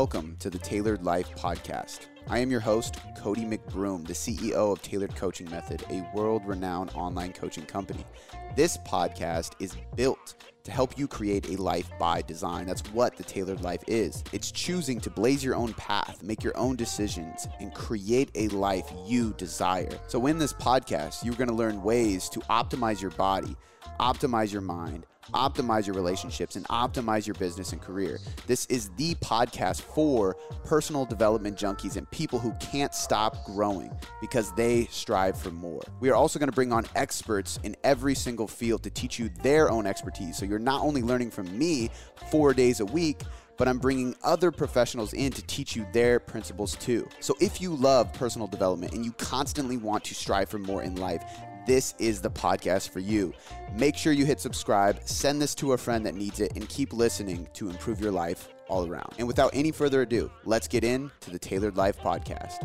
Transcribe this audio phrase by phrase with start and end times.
[0.00, 2.06] welcome to the Tailored Life Podcast.
[2.26, 6.90] I am your host, Cody McBroom, the CEO of Tailored Coaching Method, a world renowned
[6.94, 8.06] online coaching company.
[8.56, 12.66] This podcast is built to help you create a life by design.
[12.66, 14.24] That's what the tailored life is.
[14.32, 18.90] It's choosing to blaze your own path, make your own decisions, and create a life
[19.04, 20.00] you desire.
[20.08, 23.54] So, in this podcast, you're going to learn ways to optimize your body,
[24.00, 28.18] optimize your mind optimize your relationships and optimize your business and career.
[28.46, 34.52] This is the podcast for personal development junkies and people who can't stop growing because
[34.54, 35.82] they strive for more.
[36.00, 39.30] We are also going to bring on experts in every single field to teach you
[39.42, 40.36] their own expertise.
[40.36, 41.90] So you're not only learning from me
[42.30, 43.22] four days a week,
[43.60, 47.06] but I'm bringing other professionals in to teach you their principles too.
[47.20, 50.96] So if you love personal development and you constantly want to strive for more in
[50.96, 51.22] life,
[51.66, 53.32] this is the podcast for you.
[53.74, 56.92] Make sure you hit subscribe, send this to a friend that needs it, and keep
[56.92, 59.12] listening to improve your life all around.
[59.18, 62.58] And without any further ado, let's get into the Tailored Life Podcast.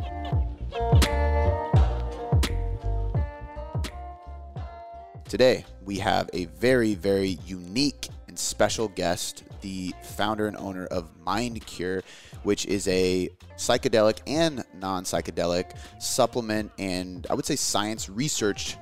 [5.27, 11.09] Today, we have a very, very unique and special guest, the founder and owner of
[11.25, 12.03] Mind Cure,
[12.43, 18.77] which is a psychedelic and non psychedelic supplement and I would say science research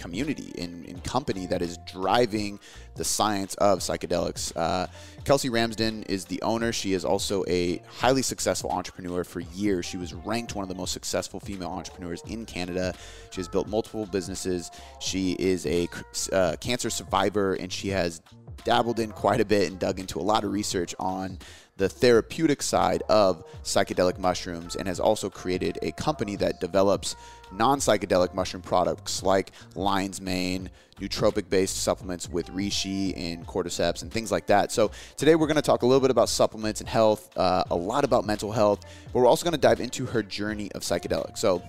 [0.00, 2.58] community in, in company that is driving
[2.96, 4.52] the science of psychedelics.
[4.56, 4.86] Uh,
[5.24, 6.72] Kelsey Ramsden is the owner.
[6.72, 9.84] She is also a highly successful entrepreneur for years.
[9.86, 12.94] She was ranked one of the most successful female entrepreneurs in Canada.
[13.30, 14.70] She has built multiple businesses.
[15.00, 15.88] She is a
[16.32, 18.22] uh, cancer survivor and she has
[18.64, 21.38] dabbled in quite a bit and dug into a lot of research on
[21.76, 27.16] the therapeutic side of psychedelic mushrooms and has also created a company that develops
[27.52, 30.70] non psychedelic mushroom products like lion's mane,
[31.00, 34.72] nootropic based supplements with reishi and cordyceps and things like that.
[34.72, 37.76] So, today we're going to talk a little bit about supplements and health, uh, a
[37.76, 38.80] lot about mental health,
[39.12, 41.38] but we're also going to dive into her journey of psychedelics.
[41.38, 41.62] So,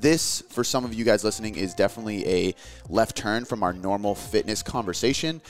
[0.00, 2.54] this, for some of you guys listening, is definitely a
[2.88, 5.40] left turn from our normal fitness conversation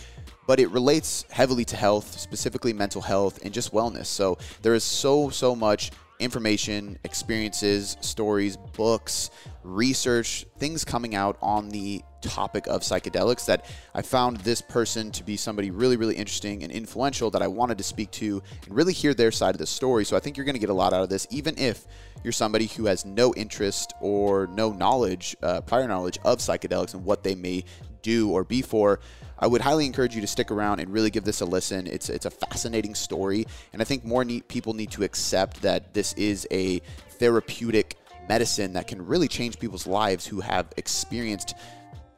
[0.47, 4.07] but it relates heavily to health, specifically mental health and just wellness.
[4.07, 9.31] So there is so, so much information, experiences, stories, books,
[9.63, 15.25] research, things coming out on the topic of psychedelics that I found this person to
[15.25, 18.93] be somebody really, really interesting and influential that I wanted to speak to and really
[18.93, 20.05] hear their side of the story.
[20.05, 21.87] So I think you're going to get a lot out of this, even if
[22.23, 27.05] you're somebody who has no interest or no knowledge, uh, prior knowledge of psychedelics and
[27.05, 27.65] what they may
[28.05, 29.01] do or be for.
[29.37, 31.89] I would highly encourage you to stick around and really give this a listen.
[31.89, 36.13] It's it's a fascinating story, and I think more people need to accept that this
[36.13, 36.79] is a
[37.19, 37.97] therapeutic
[38.29, 41.55] medicine that can really change people's lives who have experienced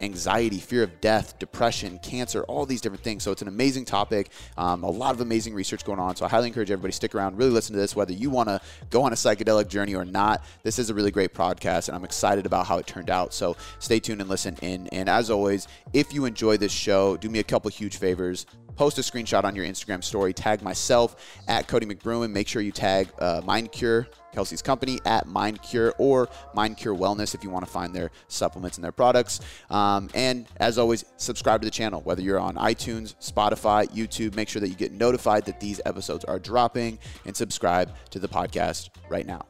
[0.01, 3.23] anxiety, fear of death, depression, cancer, all these different things.
[3.23, 6.17] So it's an amazing topic, um, a lot of amazing research going on.
[6.17, 8.61] So I highly encourage everybody stick around, really listen to this, whether you want to
[8.91, 10.45] go on a psychedelic journey or not.
[10.63, 13.33] This is a really great podcast, and I'm excited about how it turned out.
[13.33, 14.87] So stay tuned and listen in.
[14.89, 18.47] And as always, if you enjoy this show, do me a couple huge favors
[18.77, 21.17] post a screenshot on your Instagram story, tag myself
[21.49, 25.95] at Cody McBroom, make sure you tag uh, Mind Cure, Kelsey's company, at Mind Cure
[25.99, 29.41] or Mind Cure Wellness if you want to find their supplements and their products.
[29.71, 34.37] Um, and as always, subscribe to the channel, whether you're on iTunes, Spotify, YouTube.
[34.37, 38.29] Make sure that you get notified that these episodes are dropping and subscribe to the
[38.29, 39.47] podcast right now.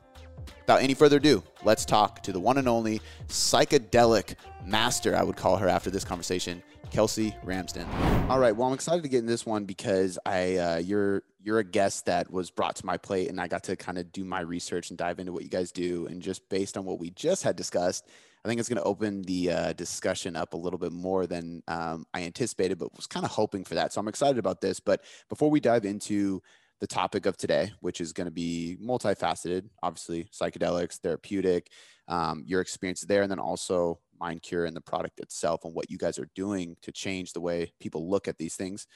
[0.60, 5.36] Without any further ado, let's talk to the one and only psychedelic master, I would
[5.36, 6.60] call her after this conversation,
[6.90, 7.86] Kelsey Ramsden.
[8.28, 11.58] All right, well, I'm excited to get in this one because I uh, you're you're
[11.58, 14.24] a guest that was brought to my plate, and I got to kind of do
[14.24, 17.10] my research and dive into what you guys do, and just based on what we
[17.10, 18.06] just had discussed.
[18.44, 21.64] I think it's going to open the uh, discussion up a little bit more than
[21.66, 23.92] um, I anticipated, but was kind of hoping for that.
[23.92, 24.78] So I'm excited about this.
[24.78, 26.40] But before we dive into
[26.80, 31.70] the topic of today, which is going to be multifaceted, obviously psychedelics, therapeutic,
[32.08, 35.90] um, your experience there, and then also Mind Cure and the product itself and what
[35.90, 38.86] you guys are doing to change the way people look at these things.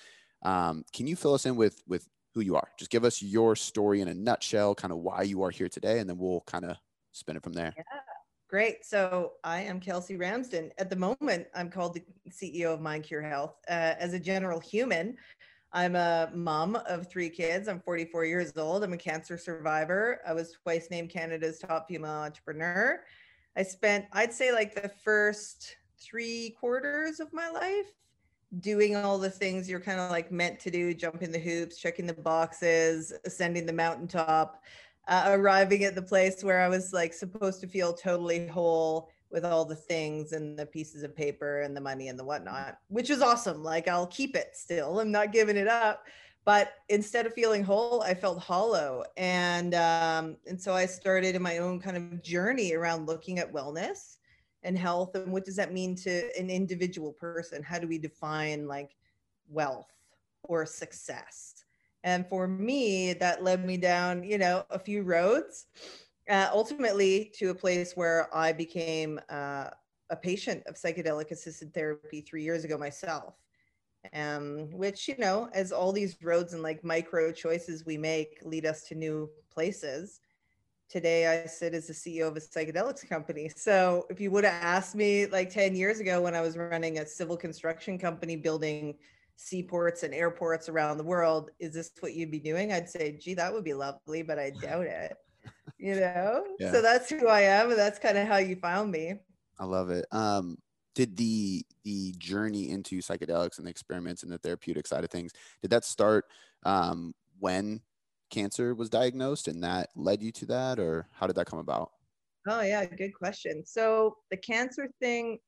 [0.42, 2.68] Um, can you fill us in with with who you are?
[2.78, 5.98] Just give us your story in a nutshell, kind of why you are here today,
[5.98, 6.76] and then we'll kind of
[7.12, 7.74] spin it from there.
[7.76, 7.82] Yeah.
[8.50, 8.84] Great.
[8.84, 10.72] So I am Kelsey Ramsden.
[10.78, 13.54] At the moment, I'm called the CEO of Mind Cure Health.
[13.68, 15.16] Uh, as a general human,
[15.72, 17.68] I'm a mom of three kids.
[17.68, 18.82] I'm 44 years old.
[18.82, 20.20] I'm a cancer survivor.
[20.26, 23.04] I was twice named Canada's top female entrepreneur.
[23.56, 27.92] I spent, I'd say, like the first three quarters of my life
[28.58, 32.06] doing all the things you're kind of like meant to do jumping the hoops, checking
[32.06, 34.62] the boxes, ascending the mountaintop,
[35.08, 39.44] uh, arriving at the place where I was like supposed to feel totally whole with
[39.44, 43.10] all the things and the pieces of paper and the money and the whatnot, which
[43.10, 43.62] is awesome.
[43.62, 44.98] Like I'll keep it still.
[44.98, 46.04] I'm not giving it up.
[46.44, 49.04] But instead of feeling whole i felt hollow.
[49.16, 53.52] And um, and so i started in my own kind of journey around looking at
[53.52, 54.16] wellness
[54.62, 57.62] and health and what does that mean to an individual person?
[57.62, 58.96] How do we define like
[59.48, 59.90] wealth
[60.44, 61.64] or success?
[62.02, 65.66] And for me that led me down you know a few roads
[66.28, 69.68] uh, ultimately to a place where i became uh,
[70.10, 73.34] a patient of psychedelic assisted therapy three years ago myself
[74.14, 78.66] um, which you know as all these roads and like micro choices we make lead
[78.66, 80.20] us to new places.
[80.88, 83.48] Today i sit as the ceo of a psychedelics company.
[83.54, 86.98] So if you would have asked me like 10 years ago when i was running
[86.98, 88.96] a civil construction company building
[89.36, 92.72] seaports and airports around the world is this what you'd be doing?
[92.72, 95.16] I'd say gee that would be lovely but i doubt it
[95.78, 96.44] you know?
[96.58, 96.72] Yeah.
[96.72, 99.14] so that's who i am and that's kind of how you found me.
[99.58, 100.06] I love it.
[100.10, 100.56] Um
[101.00, 105.32] did the the journey into psychedelics and the experiments and the therapeutic side of things
[105.62, 106.26] did that start
[106.66, 107.80] um, when
[108.28, 111.92] cancer was diagnosed and that led you to that or how did that come about?
[112.46, 113.64] Oh yeah good question.
[113.64, 115.38] So the cancer thing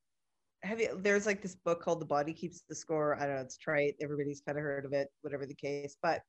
[0.63, 3.17] have you there's like this book called the body keeps the score.
[3.17, 3.97] I don't know it's trite.
[4.01, 6.23] Everybody's kind of heard of it whatever the case but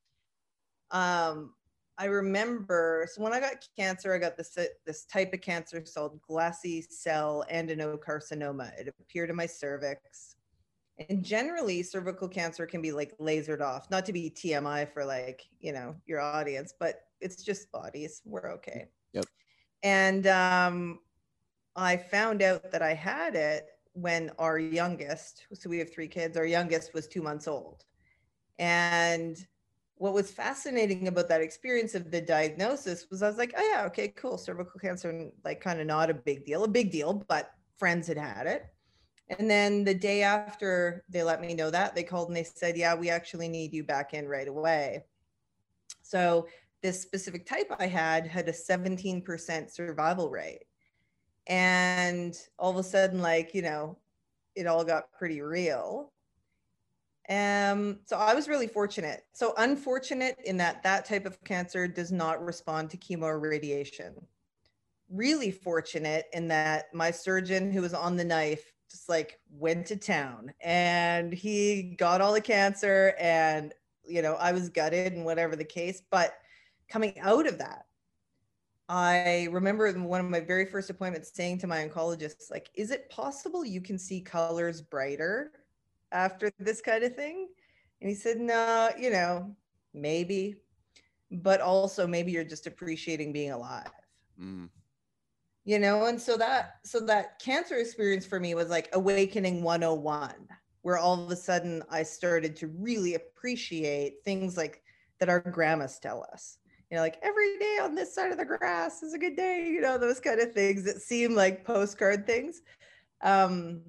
[0.90, 1.54] um
[1.96, 6.20] I remember so when I got cancer, I got this this type of cancer called
[6.22, 8.72] glassy cell adenocarcinoma.
[8.78, 10.36] It appeared in my cervix.
[11.08, 13.90] And generally, cervical cancer can be like lasered off.
[13.90, 18.22] Not to be TMI for like, you know, your audience, but it's just bodies.
[18.24, 18.86] We're okay.
[19.12, 19.24] Yep.
[19.82, 21.00] And um,
[21.74, 26.36] I found out that I had it when our youngest, so we have three kids,
[26.36, 27.84] our youngest was two months old.
[28.58, 29.44] And
[29.96, 33.84] what was fascinating about that experience of the diagnosis was I was like, oh yeah,
[33.86, 37.52] okay, cool, cervical cancer, like kind of not a big deal, a big deal, but
[37.78, 38.66] friends had had it.
[39.38, 42.76] And then the day after they let me know that, they called and they said,
[42.76, 45.04] yeah, we actually need you back in right away.
[46.02, 46.46] So
[46.82, 50.64] this specific type I had had a 17% survival rate.
[51.46, 53.98] And all of a sudden, like, you know,
[54.54, 56.12] it all got pretty real.
[57.28, 59.24] Um, so I was really fortunate.
[59.32, 64.14] So unfortunate in that that type of cancer does not respond to chemo or radiation.
[65.10, 69.96] Really fortunate in that my surgeon who was on the knife just like went to
[69.96, 73.72] town and he got all the cancer and
[74.04, 76.02] you know I was gutted and whatever the case.
[76.10, 76.34] But
[76.88, 77.86] coming out of that,
[78.88, 83.08] I remember one of my very first appointments saying to my oncologist, like, is it
[83.08, 85.52] possible you can see colors brighter?
[86.14, 87.48] After this kind of thing?
[88.00, 89.54] And he said, no, you know,
[89.92, 90.56] maybe,
[91.30, 93.90] but also maybe you're just appreciating being alive.
[94.40, 94.70] Mm.
[95.64, 100.32] You know, and so that so that cancer experience for me was like awakening 101,
[100.82, 104.82] where all of a sudden I started to really appreciate things like
[105.20, 106.58] that our grandmas tell us.
[106.90, 109.66] You know, like every day on this side of the grass is a good day,
[109.66, 112.60] you know, those kind of things that seem like postcard things.
[113.22, 113.80] Um,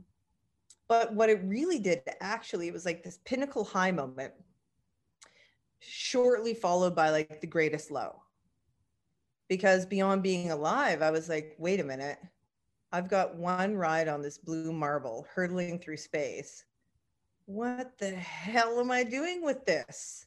[0.88, 4.34] but what it really did actually, it was like this pinnacle high moment,
[5.80, 8.22] shortly followed by like the greatest low.
[9.48, 12.18] Because beyond being alive, I was like, wait a minute,
[12.92, 16.66] I've got one ride on this blue marble hurtling through space.
[17.46, 20.26] What the hell am I doing with this?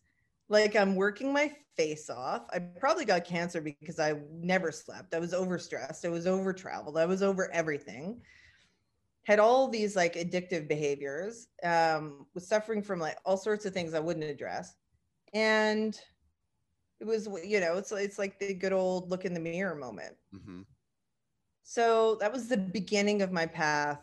[0.48, 2.42] Like, I'm working my face off.
[2.52, 5.14] I probably got cancer because I never slept.
[5.14, 6.04] I was overstressed.
[6.04, 6.96] I was over traveled.
[6.96, 8.20] I was over everything
[9.28, 13.92] had all these like addictive behaviors, um, was suffering from like all sorts of things
[13.92, 14.74] I wouldn't address.
[15.34, 16.00] And
[16.98, 20.16] it was, you know, it's, it's like the good old look in the mirror moment.
[20.34, 20.62] Mm-hmm.
[21.62, 24.00] So that was the beginning of my path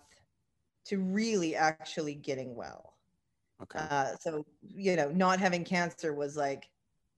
[0.85, 2.93] to really actually getting well.
[3.63, 3.79] Okay.
[3.79, 6.69] Uh, so, you know, not having cancer was like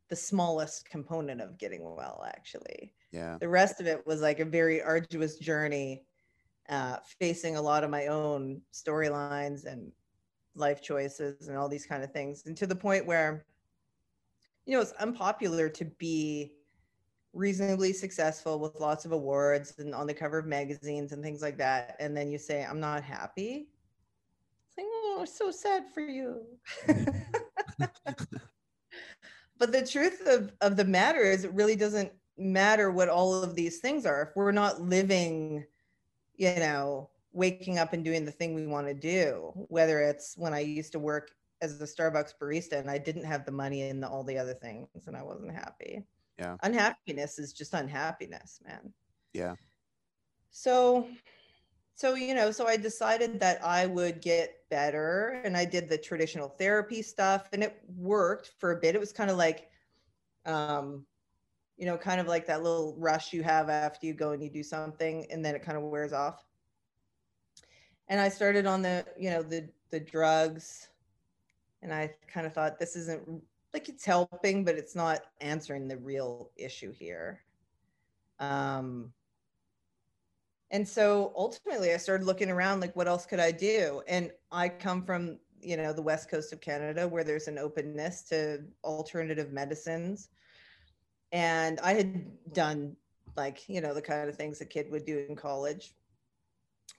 [0.07, 2.93] the smallest component of getting well, actually.
[3.11, 3.37] Yeah.
[3.37, 6.06] The rest of it was like a very arduous journey
[6.69, 9.91] uh, facing a lot of my own storylines and
[10.55, 12.45] life choices and all these kind of things.
[12.45, 13.45] And to the point where
[14.65, 16.53] you know it's unpopular to be
[17.33, 21.57] reasonably successful with lots of awards and on the cover of magazines and things like
[21.57, 21.95] that.
[21.99, 23.69] And then you say i'm not happy.
[24.67, 26.43] It's like oh so sad for you.
[29.59, 33.55] But the truth of, of the matter is it really doesn't matter what all of
[33.55, 34.23] these things are.
[34.23, 35.65] If we're not living
[36.37, 40.53] you know, waking up and doing the thing we want to do, whether it's when
[40.53, 44.01] I used to work as a Starbucks barista and I didn't have the money and
[44.01, 46.03] the, all the other things and I wasn't happy.
[46.39, 46.55] Yeah.
[46.63, 48.93] Unhappiness is just unhappiness, man.
[49.33, 49.55] Yeah.
[50.51, 51.07] So
[51.97, 55.97] so you know so i decided that i would get better and i did the
[55.97, 59.67] traditional therapy stuff and it worked for a bit it was kind of like
[60.45, 61.03] um
[61.77, 64.49] you know kind of like that little rush you have after you go and you
[64.49, 66.43] do something and then it kind of wears off.
[68.07, 70.89] And i started on the you know the the drugs
[71.81, 73.43] and i kind of thought this isn't
[73.73, 77.41] like it's helping but it's not answering the real issue here.
[78.39, 79.13] Um
[80.71, 84.01] and so ultimately i started looking around like what else could i do?
[84.07, 88.21] And i come from you know the west coast of canada where there's an openness
[88.23, 90.29] to alternative medicines
[91.31, 92.95] and i had done
[93.35, 95.93] like you know the kind of things a kid would do in college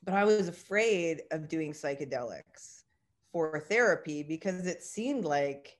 [0.04, 2.82] but i was afraid of doing psychedelics
[3.32, 5.78] for therapy because it seemed like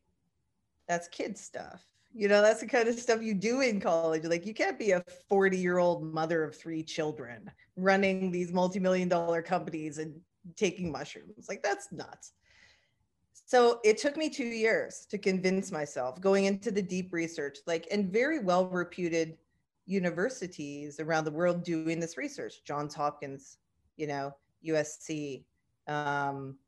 [0.87, 4.25] that's kid stuff you know, that's the kind of stuff you do in college.
[4.25, 8.81] Like, you can't be a 40 year old mother of three children running these multi
[8.81, 10.15] million dollar companies and
[10.57, 11.47] taking mushrooms.
[11.49, 12.33] Like, that's nuts.
[13.49, 17.89] So it took me two years to convince myself going into the deep research, like,
[17.91, 19.39] and very well reputed
[19.87, 22.63] universities around the world doing this research.
[22.67, 23.57] Johns Hopkins,
[23.97, 24.35] you know,
[24.67, 25.45] USC.
[25.87, 26.59] Um,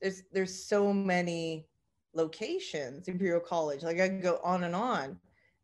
[0.00, 1.66] there's there's so many
[2.14, 5.18] locations, Imperial College, like I can go on and on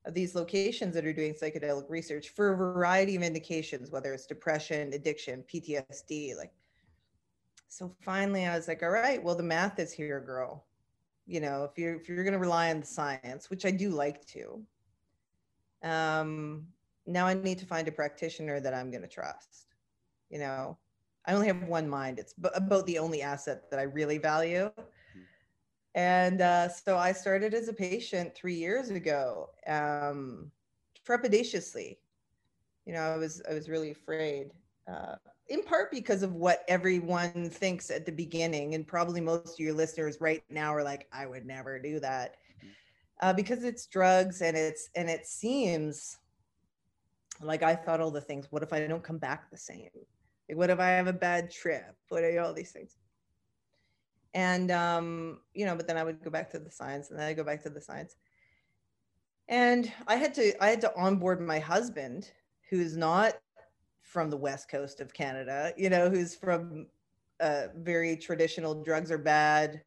[0.07, 4.27] of these locations that are doing psychedelic research for a variety of indications, whether it's
[4.27, 6.37] depression, addiction, PTSD.
[6.37, 6.53] Like,
[7.75, 10.65] so finally I was like, all right, well, the math is here, girl.
[11.27, 14.25] You know, if you're if you're gonna rely on the science, which I do like
[14.27, 14.63] to,
[15.83, 16.69] um,
[17.05, 19.67] now I need to find a practitioner that I'm gonna trust.
[20.31, 20.79] You know,
[21.27, 22.21] I only have one mind.
[22.21, 24.71] It's about the only asset that I really value.
[25.97, 30.53] And uh, so I started as a patient three years ago, um,
[31.09, 31.99] trepidatiously.
[32.87, 34.53] You know, I was I was really afraid,
[34.87, 35.17] uh,
[35.49, 39.75] in part because of what everyone thinks at the beginning, and probably most of your
[39.75, 42.69] listeners right now are like, "I would never do that," mm-hmm.
[43.23, 46.19] uh, because it's drugs and it's and it seems
[47.41, 48.47] like I thought all the things.
[48.51, 49.91] What if I don't come back the same?
[50.49, 51.97] Like, what if I have a bad trip?
[52.09, 52.97] What are all these things?
[54.35, 57.27] and um, you know but then i would go back to the science and then
[57.27, 58.17] i go back to the science
[59.49, 62.31] and i had to i had to onboard my husband
[62.69, 63.35] who's not
[64.15, 66.87] from the west coast of canada you know who's from
[67.41, 69.83] a very traditional drugs are bad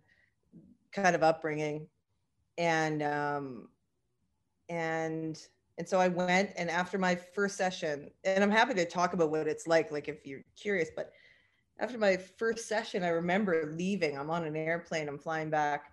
[0.92, 1.88] kind of upbringing
[2.58, 3.70] and um
[4.70, 9.14] and and so i went and after my first session and i'm happy to talk
[9.14, 11.14] about what it's like like if you're curious but
[11.80, 14.18] after my first session, I remember leaving.
[14.18, 15.92] I'm on an airplane, I'm flying back.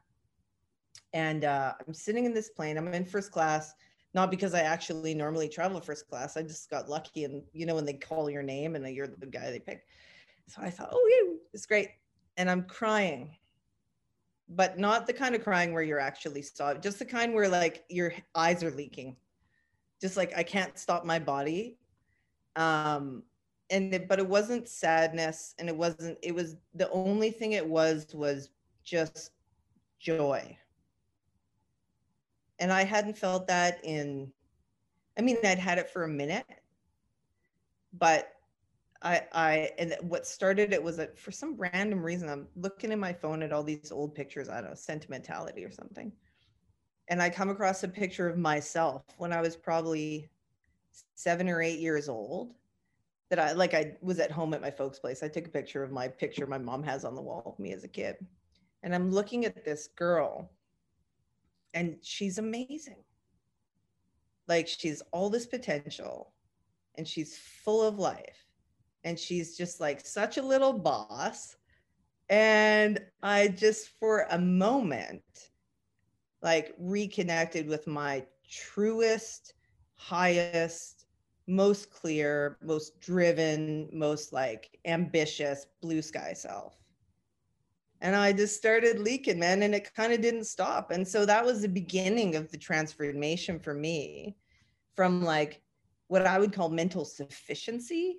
[1.13, 2.77] And uh, I'm sitting in this plane.
[2.77, 3.75] I'm in first class,
[4.15, 6.37] not because I actually normally travel first class.
[6.37, 7.25] I just got lucky.
[7.25, 9.85] And you know, when they call your name and you're the guy they pick.
[10.47, 11.89] So I thought, oh, yeah, it's great.
[12.37, 13.37] And I'm crying,
[14.49, 17.85] but not the kind of crying where you're actually sobbing, just the kind where like
[17.89, 19.17] your eyes are leaking.
[20.01, 21.79] Just like I can't stop my body.
[22.57, 23.25] Um,
[23.71, 27.67] and it, but it wasn't sadness and it wasn't it was the only thing it
[27.67, 28.51] was was
[28.85, 29.31] just
[29.99, 30.57] joy
[32.59, 34.31] and i hadn't felt that in
[35.19, 36.47] i mean i'd had it for a minute
[37.93, 38.33] but
[39.03, 42.99] i i and what started it was that for some random reason i'm looking in
[42.99, 46.13] my phone at all these old pictures i don't know sentimentality or something
[47.09, 50.29] and i come across a picture of myself when i was probably
[51.15, 52.55] seven or eight years old
[53.31, 55.23] that I like I was at home at my folks' place.
[55.23, 57.73] I took a picture of my picture my mom has on the wall of me
[57.73, 58.17] as a kid.
[58.83, 60.51] And I'm looking at this girl
[61.75, 63.03] and she's amazing.
[64.49, 66.33] Like she's all this potential
[66.97, 68.47] and she's full of life.
[69.05, 71.57] And she's just like such a little boss.
[72.31, 75.23] And I just for a moment
[76.43, 79.55] like reconnected with my truest,
[79.97, 81.07] highest,
[81.47, 86.77] most clear, most driven, most like ambitious blue sky self.
[88.05, 90.91] And I just started leaking, man, and it kind of didn't stop.
[90.91, 94.37] And so that was the beginning of the transformation for me
[94.95, 95.63] from like
[96.09, 98.19] what I would call mental sufficiency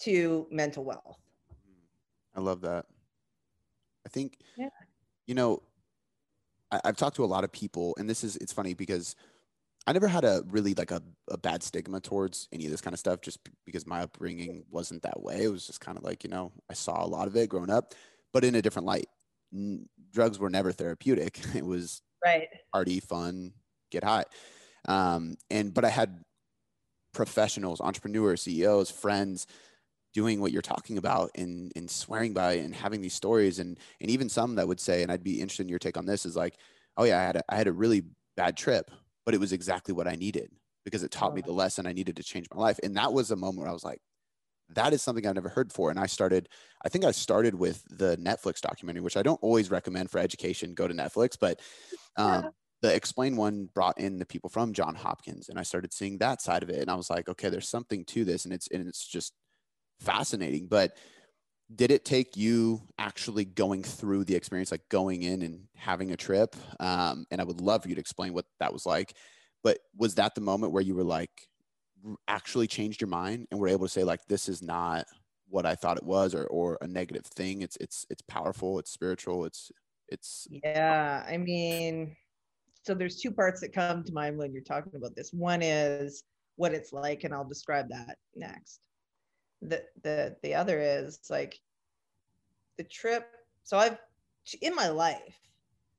[0.00, 1.18] to mental wealth.
[2.34, 2.86] I love that.
[4.06, 4.70] I think, yeah.
[5.26, 5.62] you know,
[6.70, 9.14] I, have talked to a lot of people, and this is, it's funny because
[9.86, 12.94] I never had a really like a, a bad stigma towards any of this kind
[12.94, 15.42] of stuff just because my upbringing wasn't that way.
[15.44, 17.68] It was just kind of like, you know, I saw a lot of it growing
[17.68, 17.92] up,
[18.34, 19.06] but in a different light.
[19.54, 21.40] N- drugs were never therapeutic.
[21.54, 22.48] It was right.
[22.72, 23.52] party, fun,
[23.90, 24.24] get high.
[24.86, 26.22] Um, and, but I had
[27.14, 29.46] professionals, entrepreneurs, CEOs, friends
[30.12, 33.80] doing what you're talking about and and swearing by it and having these stories and
[34.00, 36.24] and even some that would say and I'd be interested in your take on this
[36.24, 36.56] is like
[36.96, 38.04] oh yeah I had a, I had a really
[38.36, 38.92] bad trip
[39.26, 40.52] but it was exactly what I needed
[40.84, 43.32] because it taught me the lesson I needed to change my life and that was
[43.32, 43.98] a moment where I was like
[44.70, 46.48] that is something I've never heard before and I started
[46.84, 50.74] I think I started with the Netflix documentary which I don't always recommend for education
[50.74, 51.60] go to Netflix but
[52.16, 52.50] um,
[52.82, 56.40] the explain one brought in the people from John Hopkins and I started seeing that
[56.42, 58.86] side of it and I was like okay there's something to this and it's and
[58.88, 59.32] it's just
[60.00, 60.66] fascinating.
[60.66, 60.96] But
[61.74, 66.16] did it take you actually going through the experience, like going in and having a
[66.16, 66.54] trip?
[66.78, 69.14] Um, and I would love for you to explain what that was like.
[69.62, 71.30] But was that the moment where you were like,
[72.28, 75.06] actually changed your mind and were able to say like, this is not
[75.48, 77.62] what I thought it was, or or a negative thing?
[77.62, 78.78] It's it's it's powerful.
[78.78, 79.44] It's spiritual.
[79.44, 79.70] It's
[80.08, 81.24] it's yeah.
[81.28, 82.16] I mean,
[82.82, 85.32] so there's two parts that come to mind when you're talking about this.
[85.32, 86.22] One is
[86.56, 88.80] what it's like, and I'll describe that next
[89.68, 91.58] the the the other is like
[92.76, 93.26] the trip
[93.62, 93.98] so i've
[94.60, 95.38] in my life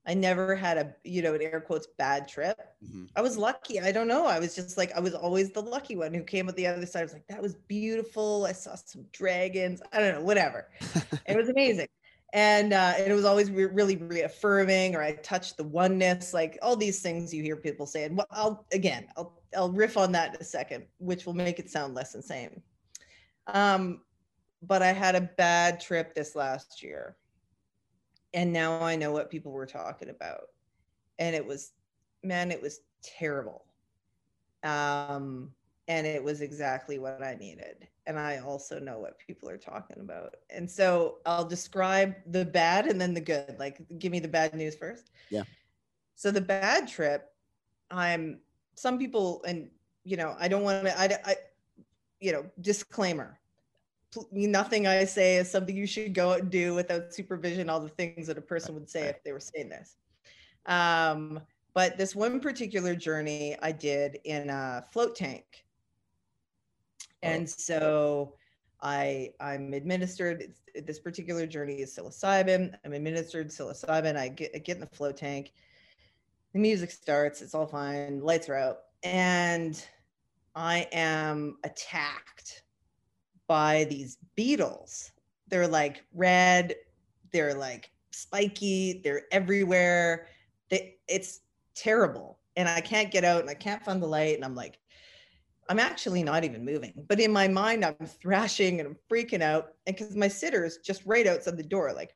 [0.08, 3.06] i never had a you know an air quotes bad trip mm-hmm.
[3.16, 5.96] i was lucky i don't know i was just like i was always the lucky
[5.96, 8.76] one who came at the other side i was like that was beautiful i saw
[8.76, 10.70] some dragons i don't know whatever
[11.28, 11.88] it was amazing
[12.34, 16.58] and uh, and it was always re- really reaffirming or i touched the oneness like
[16.62, 20.12] all these things you hear people say and well, i'll again i'll i'll riff on
[20.12, 22.62] that in a second which will make it sound less insane
[23.48, 24.02] um,
[24.62, 27.16] but I had a bad trip this last year.
[28.36, 30.50] And now I know what people were talking about.
[31.18, 31.72] And it was,
[32.22, 33.66] man, it was terrible.
[34.62, 35.52] Um,
[35.88, 37.88] and it was exactly what I needed.
[38.06, 40.36] And I also know what people are talking about.
[40.50, 43.56] And so I'll describe the bad and then the good.
[43.58, 45.12] Like, give me the bad news first.
[45.30, 45.44] Yeah.
[46.16, 47.34] So the bad trip,
[47.90, 48.40] I'm
[48.76, 49.70] some people, and
[50.04, 51.36] you know, I don't want to, I, I,
[52.20, 53.40] you know, disclaimer
[54.32, 57.90] nothing I say is something you should go out and do without supervision, all the
[57.90, 59.98] things that a person would say if they were saying this.
[60.66, 61.42] Um,
[61.74, 65.66] but this one particular journey I did in a float tank.
[67.02, 67.06] Oh.
[67.22, 68.36] And so
[68.82, 72.76] I I'm administered this particular journey is psilocybin.
[72.84, 74.18] I'm administered psilocybin.
[74.18, 75.54] I get, I get in the float tank.
[76.54, 77.42] The music starts.
[77.42, 78.22] It's all fine.
[78.22, 78.78] Lights are out.
[79.04, 79.84] And
[80.56, 82.64] I am attacked
[83.48, 85.12] by these beetles.
[85.48, 86.76] They're like red,
[87.32, 90.28] they're like spiky, they're everywhere.
[90.70, 91.42] They, it's
[91.76, 92.40] terrible.
[92.56, 94.36] And I can't get out and I can't find the light.
[94.36, 94.80] And I'm like,
[95.68, 96.94] I'm actually not even moving.
[97.08, 99.74] But in my mind, I'm thrashing and I'm freaking out.
[99.86, 102.16] And because my sitter is just right outside the door, like,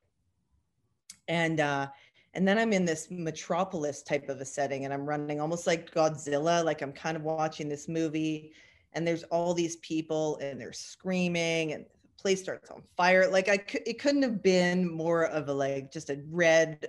[1.27, 1.87] and uh,
[2.33, 5.93] and then I'm in this metropolis type of a setting and I'm running almost like
[5.93, 8.53] Godzilla, like I'm kind of watching this movie
[8.93, 13.29] and there's all these people and they're screaming and the place starts on fire.
[13.29, 16.87] Like i could it couldn't have been more of a like just a red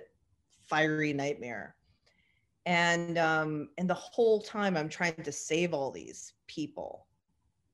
[0.67, 1.75] fiery nightmare.
[2.65, 7.07] And um and the whole time i'm trying to save all these people.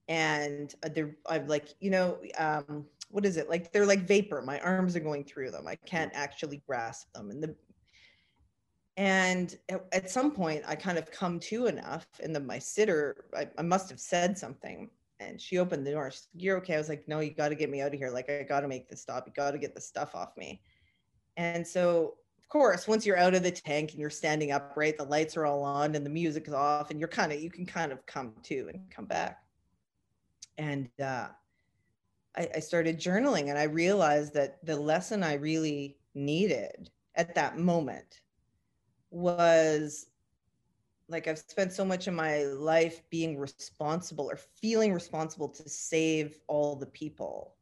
[0.07, 3.49] And uh, they're i'm like you know um what is it?
[3.49, 4.41] Like they're like vapor.
[4.41, 5.67] My arms are going through them.
[5.67, 7.29] I can't actually grasp them.
[7.29, 7.55] And the
[8.97, 9.55] and
[9.93, 13.61] at, some point i kind of come to enough and then my sitter I, I
[13.61, 16.05] must have said something and she opened the door.
[16.05, 16.75] Like you're okay.
[16.75, 18.09] I was like no you got to get me out of here.
[18.09, 19.25] Like i got to make this stop.
[19.25, 20.61] You got to get the stuff off me.
[21.37, 25.03] And so of course once you're out of the tank and you're standing upright the
[25.03, 27.65] lights are all on and the music is off and you're kind of you can
[27.65, 29.39] kind of come to and come back.
[30.57, 31.27] And uh,
[32.35, 37.57] I, I started journaling and i realized that the lesson i really needed at that
[37.57, 38.21] moment
[39.17, 40.07] was
[41.09, 46.37] like I've spent so much of my life being responsible or feeling responsible to save
[46.47, 47.55] all the people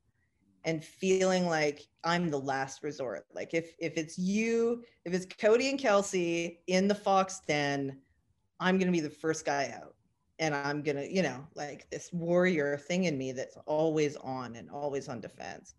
[0.65, 3.25] and feeling like I'm the last resort.
[3.33, 7.99] Like if if it's you, if it's Cody and Kelsey in the Fox den,
[8.59, 9.95] I'm gonna be the first guy out.
[10.39, 14.69] And I'm gonna, you know, like this warrior thing in me that's always on and
[14.69, 15.75] always on defense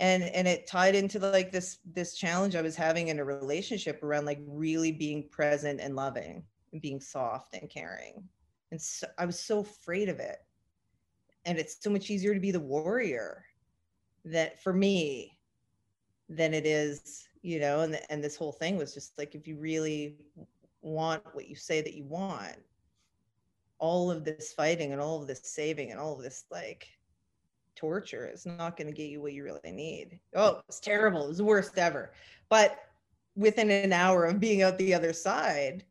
[0.00, 4.02] and and it tied into like this this challenge i was having in a relationship
[4.02, 8.24] around like really being present and loving and being soft and caring.
[8.70, 10.38] And so i was so afraid of it.
[11.44, 13.44] And it's so much easier to be the warrior
[14.24, 15.38] that for me
[16.28, 19.56] than it is you know and and this whole thing was just like if you
[19.56, 20.16] really
[20.82, 22.56] want what you say that you want
[23.78, 26.86] all of this fighting and all of this saving and all of this like
[27.80, 28.26] torture.
[28.26, 30.20] It's not going to get you what you really need.
[30.34, 31.24] Oh, it's terrible.
[31.24, 32.12] It was the worst ever.
[32.48, 32.78] But
[33.36, 35.84] within an hour of being out the other side,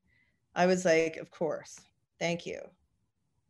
[0.55, 1.79] I was like, of course,
[2.19, 2.59] thank you.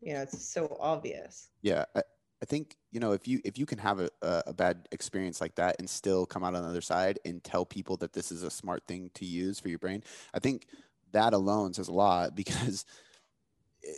[0.02, 1.50] You know, it's so obvious.
[1.62, 1.84] Yeah.
[1.96, 2.02] I,
[2.42, 5.56] I think you know if you if you can have a, a bad experience like
[5.56, 8.44] that and still come out on the other side and tell people that this is
[8.44, 10.68] a smart thing to use for your brain, I think
[11.12, 12.86] that alone says a lot because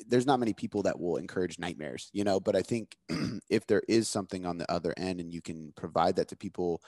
[0.07, 2.39] there's not many people that will encourage nightmares, you know.
[2.39, 2.97] But I think
[3.49, 6.81] if there is something on the other end and you can provide that to people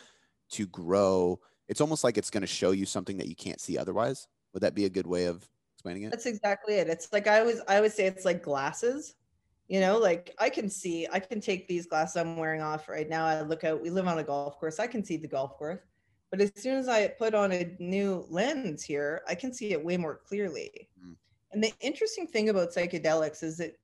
[0.51, 3.77] to grow, it's almost like it's going to show you something that you can't see
[3.77, 4.27] otherwise.
[4.53, 6.11] Would that be a good way of explaining it?
[6.11, 6.87] That's exactly it.
[6.87, 9.15] It's like I always I would say it's like glasses
[9.67, 13.09] you know like i can see i can take these glasses i'm wearing off right
[13.09, 15.57] now i look out we live on a golf course i can see the golf
[15.57, 15.79] course
[16.31, 19.83] but as soon as i put on a new lens here i can see it
[19.83, 21.15] way more clearly mm.
[21.53, 23.79] And the interesting thing about psychedelics is it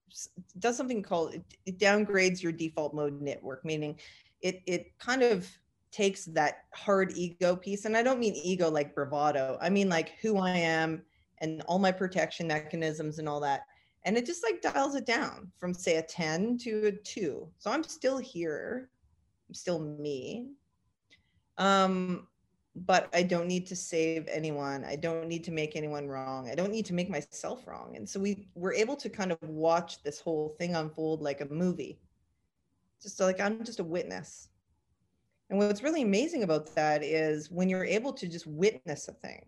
[0.57, 3.97] does something called it, downgrades your default mode network meaning
[4.41, 5.47] it it kind of
[5.91, 10.13] takes that hard ego piece and i don't mean ego like bravado i mean like
[10.21, 11.01] who i am
[11.41, 13.61] and all my protection mechanisms and all that.
[14.03, 17.71] And it just like dials it down from say a 10 to a 2 so
[17.71, 18.89] i'm still here.
[19.47, 20.47] I'm still me.
[21.57, 22.27] Um
[22.85, 26.55] but i don't need to save anyone i don't need to make anyone wrong i
[26.55, 30.01] don't need to make myself wrong and so we were able to kind of watch
[30.03, 31.99] this whole thing unfold like a movie.
[33.01, 34.49] Just like i'm just a witness.
[35.49, 39.45] And what's really amazing about that is when you're able to just witness a thing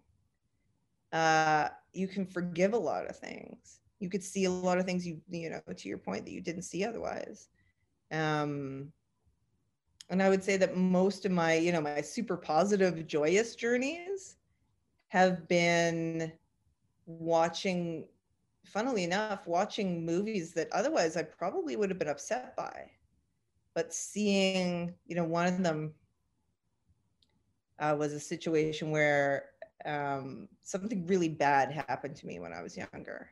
[1.12, 3.80] uh, you can forgive a lot of things.
[4.00, 6.42] You could see a lot of things you you know to your point that you
[6.42, 7.50] didn't see otherwise.
[8.12, 8.92] Um
[10.12, 14.36] and i would say that most of my you know my super positive joyous journeys
[15.08, 16.32] have been
[17.06, 18.06] watching
[18.66, 22.90] funnily enough watching movies that otherwise i probably would have been upset by.
[23.74, 25.94] But seeing you know one of them
[27.80, 29.46] uh, was a situation where
[29.86, 33.30] um, something really bad happened to me when i was younger.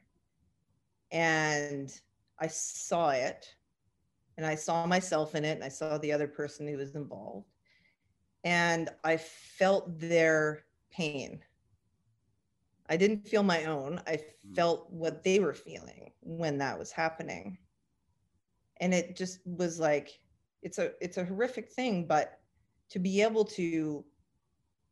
[1.11, 1.91] And
[2.39, 3.53] I saw it
[4.39, 7.45] and I saw myself in it and I saw the other person who was involved
[8.45, 11.41] and I felt their pain.
[12.89, 14.01] I didn't feel my own.
[14.07, 14.53] I hmm.
[14.53, 17.57] felt what they were feeling when that was happening.
[18.79, 20.21] And it just was like
[20.61, 22.39] it's a it's a horrific thing but
[22.91, 24.05] to be able to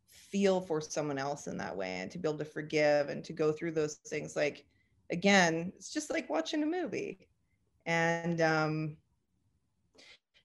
[0.07, 3.31] feel for someone else in that way and to be able to forgive and to
[3.31, 4.65] go through those things like
[5.09, 7.29] again, it's just like watching a movie.
[7.85, 8.97] And um,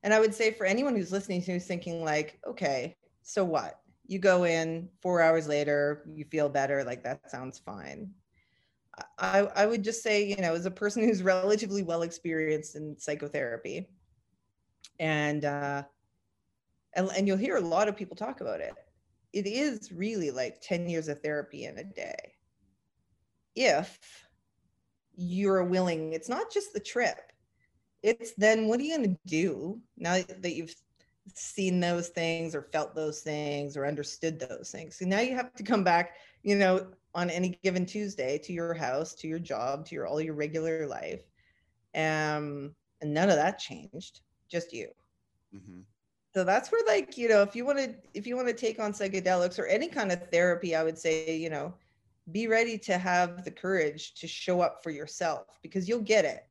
[0.03, 3.81] and I would say for anyone who's listening who's thinking like, okay, so what?
[4.07, 8.11] You go in four hours later, you feel better, like that sounds fine.
[9.19, 12.99] I, I would just say, you know, as a person who's relatively well experienced in
[12.99, 13.89] psychotherapy,
[14.99, 15.85] and uh,
[16.95, 18.75] and, and you'll hear a lot of people talk about it.
[19.33, 22.35] It is really like 10 years of therapy in a day.
[23.55, 23.99] If
[25.15, 27.32] you're willing it's not just the trip
[28.03, 30.75] it's then what are you going to do now that you've
[31.35, 34.97] seen those things or felt those things or understood those things?
[34.97, 38.75] So now you have to come back you know on any given tuesday to your
[38.75, 41.23] house to your job to your all your regular life
[41.95, 44.89] um and none of that changed just you.
[45.55, 45.81] Mm-hmm.
[46.35, 48.81] so that's where like you know if you want to if you want to take
[48.81, 51.75] on psychedelics or any kind of therapy i would say you know
[52.31, 56.47] be ready to have the courage to show up for yourself because you'll get it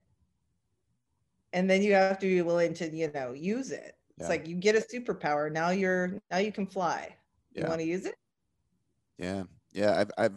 [1.53, 3.95] and then you have to be willing to you know use it.
[4.17, 4.27] It's yeah.
[4.27, 7.15] like you get a superpower now you're now you can fly.
[7.53, 8.15] You want to use it?
[9.17, 10.33] Yeah yeah i've i've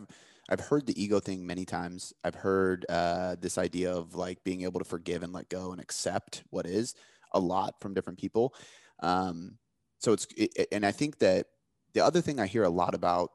[0.49, 2.13] i've heard the ego thing many times.
[2.23, 5.81] I've heard uh, this idea of like being able to forgive and let go and
[5.81, 6.95] accept what is
[7.33, 8.55] a lot from different people.
[9.03, 9.59] Um
[9.99, 11.47] so it's it, and i think that
[11.95, 13.31] the other thing i hear a lot about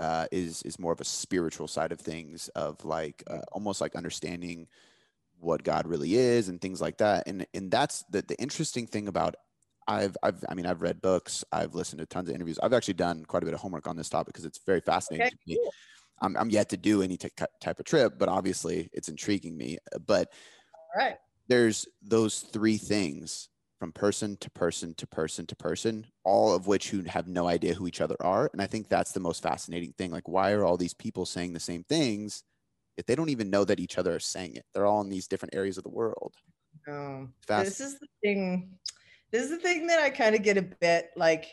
[0.00, 3.94] uh, is is more of a spiritual side of things, of like uh, almost like
[3.94, 4.66] understanding
[5.40, 7.26] what God really is and things like that.
[7.26, 9.36] And and that's the the interesting thing about
[9.88, 12.58] I've I've I mean I've read books, I've listened to tons of interviews.
[12.62, 15.26] I've actually done quite a bit of homework on this topic because it's very fascinating
[15.26, 15.58] okay, to me.
[15.62, 15.72] Cool.
[16.22, 17.28] I'm I'm yet to do any t-
[17.60, 19.78] type of trip, but obviously it's intriguing me.
[20.06, 20.32] But
[20.94, 21.16] All right.
[21.48, 23.48] there's those three things
[23.78, 27.72] from person to person to person to person, all of which who have no idea
[27.72, 28.50] who each other are.
[28.52, 30.10] And I think that's the most fascinating thing.
[30.10, 32.44] Like, why are all these people saying the same things
[33.00, 34.64] if they don't even know that each other are saying it?
[34.72, 36.34] They're all in these different areas of the world.
[36.88, 38.70] Oh, this is the thing.
[39.30, 41.46] This is the thing that I kind of get a bit like.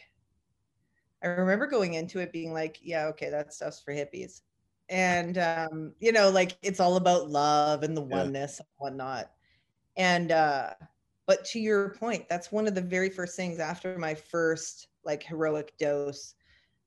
[1.23, 4.41] I remember going into it being like, yeah, okay, that stuff's for hippies.
[4.87, 8.65] And, um, you know, like it's all about love and the oneness yeah.
[8.65, 9.31] and whatnot.
[9.97, 10.69] And, uh,
[11.27, 15.21] but to your point that's one of the very first things after my first like
[15.21, 16.33] heroic dose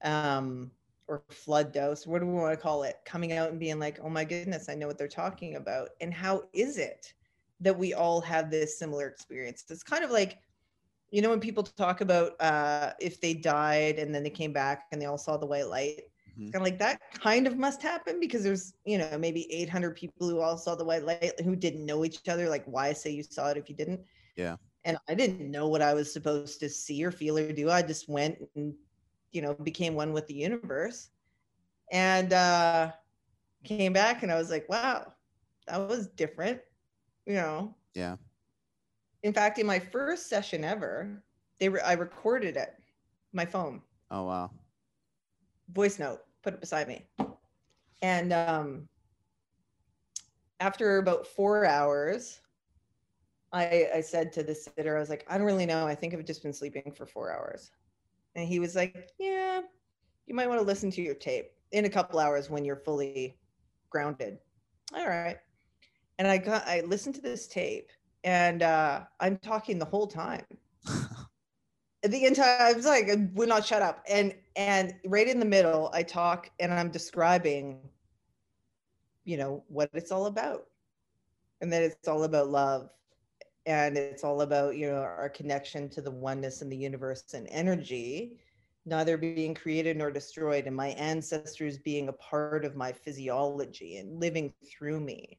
[0.03, 0.71] um
[1.11, 3.99] or flood dose what do we want to call it coming out and being like
[4.03, 7.13] oh my goodness i know what they're talking about and how is it
[7.61, 9.65] that we all have this similar experience.
[9.69, 10.39] It's kind of like,
[11.11, 14.85] you know, when people talk about uh, if they died and then they came back
[14.93, 16.51] and they all saw the white light, mm-hmm.
[16.51, 20.29] kind of like that kind of must happen because there's, you know, maybe 800 people
[20.29, 22.49] who all saw the white light who didn't know each other.
[22.49, 24.01] Like, why say you saw it if you didn't?
[24.37, 24.57] Yeah.
[24.85, 27.71] And I didn't know what I was supposed to see or feel or do.
[27.71, 28.73] I just went and,
[29.33, 31.11] you know, became one with the universe
[31.93, 32.93] and uh,
[33.65, 35.13] came back and I was like, wow,
[35.67, 36.61] that was different
[37.27, 37.75] you know.
[37.95, 38.17] Yeah.
[39.23, 41.23] In fact, in my first session ever,
[41.59, 42.75] they re- I recorded it,
[43.33, 43.83] my phone.
[44.11, 44.51] Oh wow.
[45.71, 47.07] Voice note, put it beside me,
[48.03, 48.89] and um,
[50.61, 52.41] after about four hours,
[53.53, 55.87] I I said to the sitter, I was like, I don't really know.
[55.87, 57.71] I think I've just been sleeping for four hours,
[58.35, 59.61] and he was like, Yeah,
[60.27, 63.39] you might want to listen to your tape in a couple hours when you're fully
[63.91, 64.39] grounded.
[64.95, 65.39] All right
[66.21, 67.89] and I got I listened to this tape
[68.25, 70.45] and uh I'm talking the whole time.
[72.03, 74.05] the entire I was like I would not shut up.
[74.07, 77.81] And and right in the middle I talk and I'm describing
[79.25, 80.67] you know what it's all about.
[81.63, 82.91] And that it's all about love
[83.67, 87.47] and it's all about you know our connection to the oneness and the universe and
[87.51, 88.39] energy
[88.87, 94.19] neither being created nor destroyed and my ancestors being a part of my physiology and
[94.19, 95.39] living through me.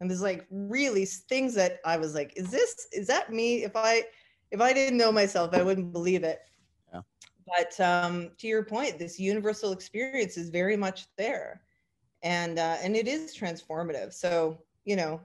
[0.00, 3.64] And there's like really things that i was like is this is that me?
[3.64, 4.04] If i
[4.50, 6.40] if i didn't know myself i wouldn't believe it.
[6.92, 7.02] Yeah.
[7.46, 11.62] but um, to your point this universal experience is very much there.
[12.22, 14.12] And uh, and it is transformative.
[14.12, 15.20] So you know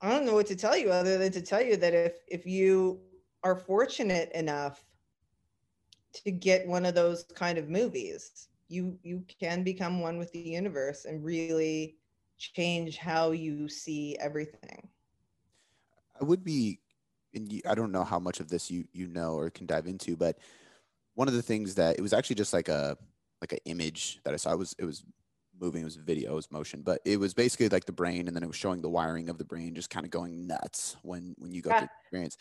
[0.00, 2.46] i don't know what to tell you other than to tell you that if if
[2.46, 3.00] you
[3.42, 4.84] are fortunate enough
[6.12, 10.38] to get one of those kind of movies you you can become one with the
[10.38, 11.96] universe and really
[12.38, 14.88] change how you see everything?
[16.20, 16.80] I would be,
[17.34, 20.16] and I don't know how much of this you you know or can dive into,
[20.16, 20.38] but
[21.14, 22.96] one of the things that it was actually just like a
[23.40, 24.52] like an image that I saw.
[24.52, 25.04] It was it was
[25.60, 25.82] moving.
[25.82, 26.32] It was video.
[26.32, 28.82] It was motion, but it was basically like the brain, and then it was showing
[28.82, 31.80] the wiring of the brain just kind of going nuts when when you go yeah.
[31.80, 32.36] through the experience.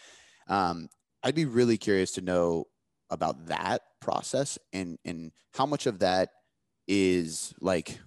[0.47, 0.89] Um,
[1.23, 2.65] I'd be really curious to know
[3.09, 6.29] about that process and and how much of that
[6.87, 7.99] is like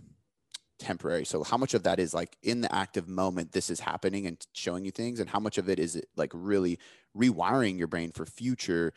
[0.79, 1.25] temporary.
[1.25, 4.45] So how much of that is like in the active moment this is happening and
[4.53, 6.79] showing you things, and how much of it is it like really
[7.17, 8.93] rewiring your brain for future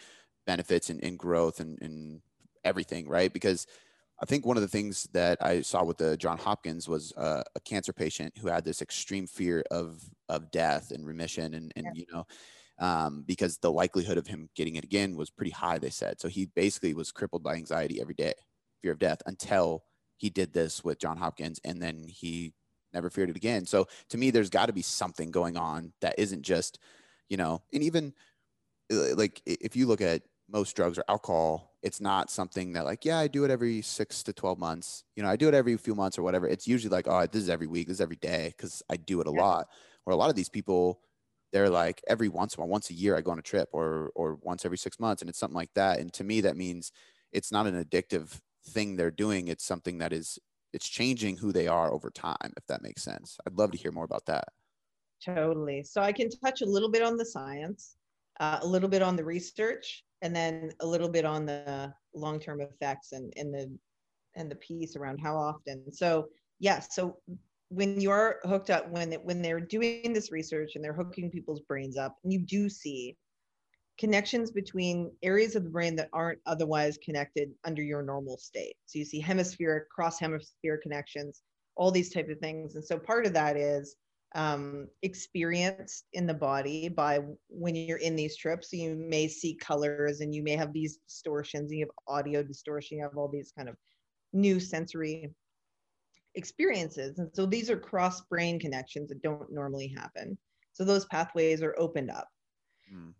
[0.46, 2.22] benefits and, and growth and, and
[2.64, 3.32] everything, right?
[3.32, 3.68] Because
[4.24, 7.44] I think one of the things that I saw with the John Hopkins was uh,
[7.56, 11.88] a cancer patient who had this extreme fear of of death and remission, and and
[11.88, 11.92] yeah.
[11.94, 12.26] you know.
[12.80, 16.20] Um, because the likelihood of him getting it again was pretty high, they said.
[16.20, 18.34] So he basically was crippled by anxiety every day,
[18.82, 19.84] fear of death, until
[20.18, 22.54] he did this with John Hopkins and then he
[22.94, 23.66] never feared it again.
[23.66, 26.80] So to me, there's got to be something going on that isn't just,
[27.30, 28.14] you know, and even
[28.92, 33.06] uh, like if you look at most drugs or alcohol, it's not something that like,
[33.06, 35.04] yeah, I do it every six to 12 months.
[35.16, 36.48] You know, I do it every few months or whatever.
[36.48, 39.22] It's usually like, oh, this is every week, this is every day because I do
[39.22, 39.42] it a yeah.
[39.42, 39.68] lot.
[40.06, 41.02] Or a lot of these people,
[41.52, 43.70] they're like every once in a while, once a year, I go on a trip
[43.74, 46.00] or or once every six months, and it's something like that.
[46.00, 46.92] And to me, that means
[47.34, 50.40] it's not an addictive thing they're doing it's something that is
[50.72, 53.92] it's changing who they are over time if that makes sense i'd love to hear
[53.92, 54.46] more about that
[55.24, 57.96] totally so i can touch a little bit on the science
[58.40, 62.62] uh, a little bit on the research and then a little bit on the long-term
[62.62, 63.78] effects and, and the
[64.36, 66.28] and the piece around how often so
[66.60, 67.18] yes yeah, so
[67.70, 71.62] when you are hooked up when when they're doing this research and they're hooking people's
[71.62, 73.16] brains up and you do see
[74.00, 78.76] connections between areas of the brain that aren't otherwise connected under your normal state.
[78.86, 81.44] So you see hemispheric, cross hemispheric connections,
[81.76, 82.76] all these type of things.
[82.76, 83.96] And so part of that is
[84.36, 87.20] um, experienced in the body by
[87.50, 88.72] when you're in these trips.
[88.72, 92.44] So you may see colors and you may have these distortions, and you have audio
[92.44, 93.76] distortion, you have all these kind of
[94.34, 95.34] new sensory
[96.36, 97.20] experiences.
[97.20, 100.38] And so these are cross brain connections that don't normally happen.
[100.72, 102.28] So those pathways are opened up.
[102.94, 103.14] Mm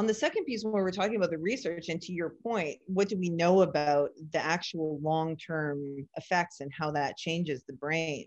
[0.00, 3.06] on the second piece when we're talking about the research and to your point what
[3.06, 8.26] do we know about the actual long-term effects and how that changes the brain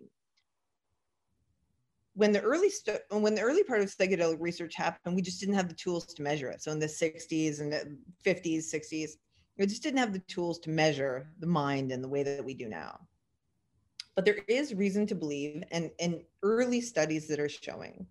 [2.15, 5.55] when the early st- when the early part of psychedelic research happened we just didn't
[5.55, 6.61] have the tools to measure it.
[6.61, 9.11] So in the 60s and the 50s 60s
[9.57, 12.53] we just didn't have the tools to measure the mind in the way that we
[12.53, 12.99] do now.
[14.15, 18.05] But there is reason to believe and, and early studies that are showing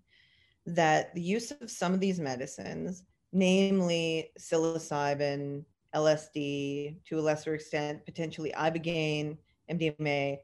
[0.66, 8.04] that the use of some of these medicines namely psilocybin, LSD, to a lesser extent,
[8.04, 9.38] potentially ibogaine,
[9.70, 10.38] MDMA,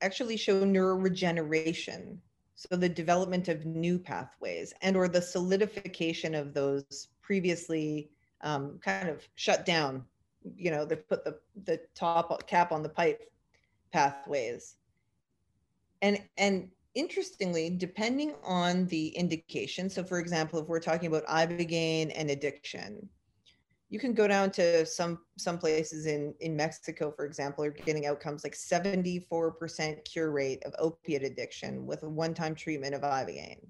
[0.00, 2.18] actually show neuroregeneration
[2.56, 8.10] So the development of new pathways and or the solidification of those previously
[8.42, 10.04] um, kind of shut down,
[10.56, 13.30] you know, they put the, the top cap on the pipe
[13.92, 14.76] pathways.
[16.02, 22.12] And, and interestingly, depending on the indication, so for example, if we're talking about ibogaine
[22.14, 23.08] and addiction,
[23.94, 28.06] you can go down to some some places in in Mexico, for example, are getting
[28.06, 33.64] outcomes like 74% cure rate of opiate addiction with a one-time treatment of ibogaine.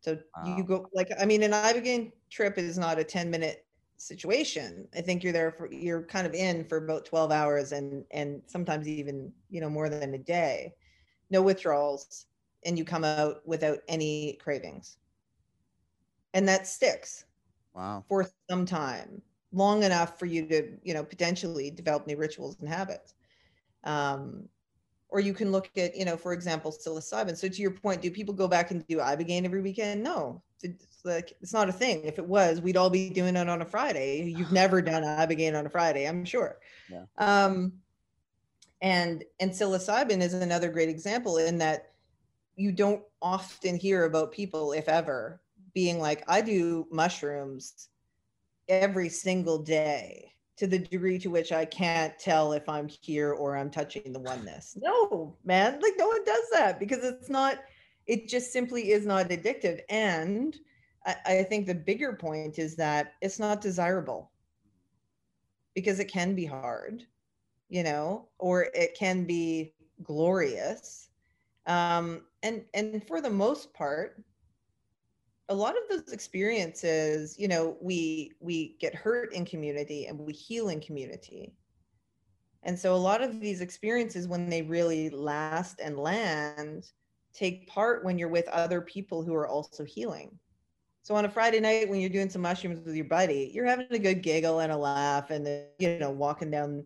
[0.00, 0.56] So wow.
[0.56, 3.64] you go like I mean, an ibogaine trip is not a 10 minute
[3.98, 4.88] situation.
[4.96, 8.42] I think you're there for you're kind of in for about 12 hours and and
[8.48, 10.74] sometimes even you know more than a day.
[11.30, 12.26] No withdrawals,
[12.64, 14.96] and you come out without any cravings.
[16.34, 17.26] And that sticks
[17.80, 18.04] Wow.
[18.08, 22.68] For some time, long enough for you to, you know, potentially develop new rituals and
[22.68, 23.14] habits.
[23.84, 24.50] Um,
[25.08, 27.38] or you can look at, you know, for example, psilocybin.
[27.38, 30.02] So to your point, do people go back and do ibogaine every weekend?
[30.02, 32.04] No, it's like it's not a thing.
[32.04, 34.30] If it was, we'd all be doing it on a Friday.
[34.36, 36.58] You've never done ibogaine on a Friday, I'm sure.
[36.90, 37.06] Yeah.
[37.16, 37.72] Um,
[38.82, 41.92] and and psilocybin is another great example in that
[42.56, 45.40] you don't often hear about people, if ever,
[45.74, 47.88] being like, I do mushrooms
[48.68, 53.56] every single day to the degree to which I can't tell if I'm here or
[53.56, 54.76] I'm touching the oneness.
[54.80, 57.58] No, man, like no one does that because it's not,
[58.06, 59.80] it just simply is not addictive.
[59.88, 60.56] And
[61.06, 64.30] I, I think the bigger point is that it's not desirable
[65.74, 67.04] because it can be hard,
[67.68, 71.08] you know, or it can be glorious.
[71.66, 74.22] Um, and and for the most part,
[75.50, 80.32] a lot of those experiences you know we we get hurt in community and we
[80.32, 81.52] heal in community.
[82.62, 86.92] And so a lot of these experiences when they really last and land
[87.32, 90.38] take part when you're with other people who are also healing.
[91.02, 93.88] So on a friday night when you're doing some mushrooms with your buddy you're having
[93.90, 96.84] a good giggle and a laugh and you know walking down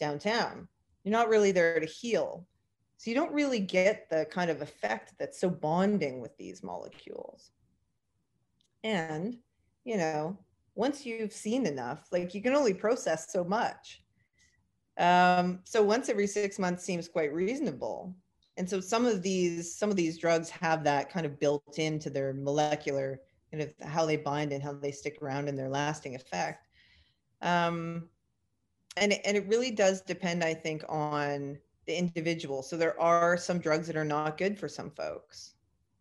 [0.00, 0.66] downtown.
[1.04, 2.44] You're not really there to heal.
[2.96, 7.52] So you don't really get the kind of effect that's so bonding with these molecules
[8.84, 9.36] and,
[9.84, 10.38] you know,
[10.74, 14.02] once you've seen enough, like you can only process so much.
[14.98, 18.14] Um, so once every six months seems quite reasonable.
[18.56, 22.10] And so some of these some of these drugs have that kind of built into
[22.10, 26.14] their molecular kind of how they bind and how they stick around and their lasting
[26.14, 26.68] effect.
[27.42, 28.08] Um,
[28.96, 32.62] and and it really does depend, I think, on the individual.
[32.62, 35.54] So there are some drugs that are not good for some folks.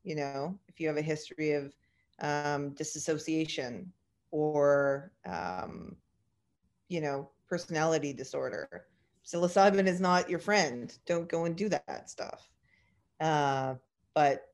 [0.04, 1.74] You know, if you have a history of
[2.22, 3.92] um, disassociation
[4.32, 5.96] or um,
[6.88, 8.86] you know personality disorder.
[9.26, 10.98] Psilocybin is not your friend.
[11.06, 12.50] Don't go and do that stuff.
[13.20, 13.76] Uh,
[14.14, 14.48] but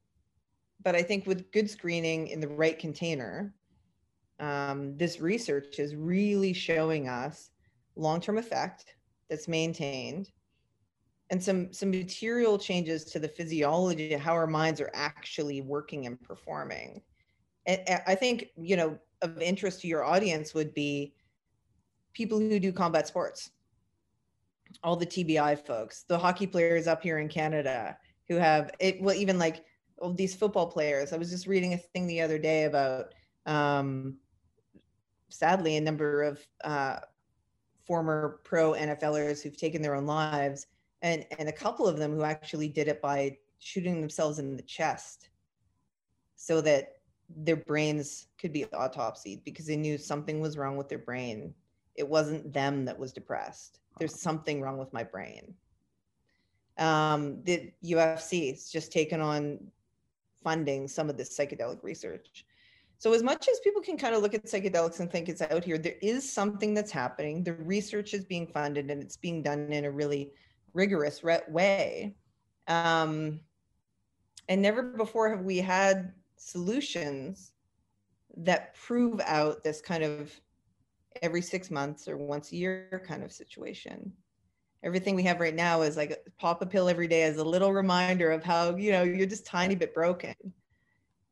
[0.83, 3.53] but i think with good screening in the right container
[4.39, 7.51] um, this research is really showing us
[7.95, 8.95] long-term effect
[9.29, 10.29] that's maintained
[11.31, 16.05] and some some material changes to the physiology of how our minds are actually working
[16.05, 17.01] and performing
[17.67, 21.13] I think, you know, of interest to your audience would be
[22.13, 23.49] people who do combat sports,
[24.83, 27.97] all the TBI folks, the hockey players up here in Canada
[28.27, 29.63] who have it, well, even like
[29.97, 31.13] all these football players.
[31.13, 33.13] I was just reading a thing the other day about,
[33.45, 34.17] um,
[35.29, 36.97] sadly, a number of uh,
[37.85, 40.67] former pro NFLers who've taken their own lives,
[41.01, 44.63] and and a couple of them who actually did it by shooting themselves in the
[44.63, 45.29] chest,
[46.35, 46.94] so that
[47.29, 51.53] their brains could be autopsied because they knew something was wrong with their brain.
[51.95, 53.79] It wasn't them that was depressed.
[53.97, 55.53] There's something wrong with my brain.
[56.77, 59.59] Um, the UFC has just taken on
[60.43, 62.45] funding some of this psychedelic research.
[62.97, 65.63] So, as much as people can kind of look at psychedelics and think it's out
[65.63, 67.43] here, there is something that's happening.
[67.43, 70.31] The research is being funded and it's being done in a really
[70.73, 72.15] rigorous way.
[72.67, 73.39] Um,
[74.47, 77.51] and never before have we had solutions
[78.37, 80.31] that prove out this kind of
[81.21, 84.11] every six months or once a year kind of situation.
[84.83, 87.73] Everything we have right now is like pop a pill every day as a little
[87.73, 90.35] reminder of how you know you're just tiny bit broken.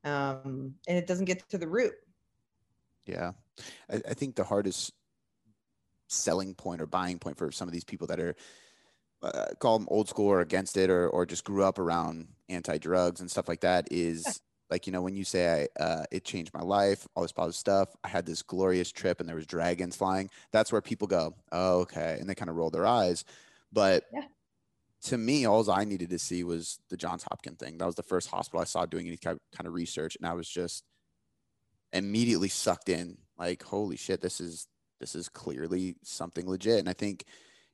[0.04, 1.94] Um, and it doesn't get to the root.
[3.06, 3.32] Yeah.
[3.90, 4.92] I, I, think the hardest
[6.08, 8.36] selling point or buying point for some of these people that are
[9.22, 13.22] uh, call them old school or against it or, or just grew up around anti-drugs
[13.22, 16.54] and stuff like that is like you know when you say I, uh, it changed
[16.54, 19.96] my life all this positive stuff i had this glorious trip and there was dragons
[19.96, 23.26] flying that's where people go oh, okay and they kind of roll their eyes
[23.74, 24.22] but yeah.
[25.06, 27.78] to me, all I needed to see was the Johns Hopkins thing.
[27.80, 30.48] That was the first hospital I saw doing any kind of research, and I was
[30.48, 30.84] just
[31.92, 33.18] immediately sucked in.
[33.38, 34.68] Like, holy shit, this is
[35.00, 36.80] this is clearly something legit.
[36.80, 37.26] And I think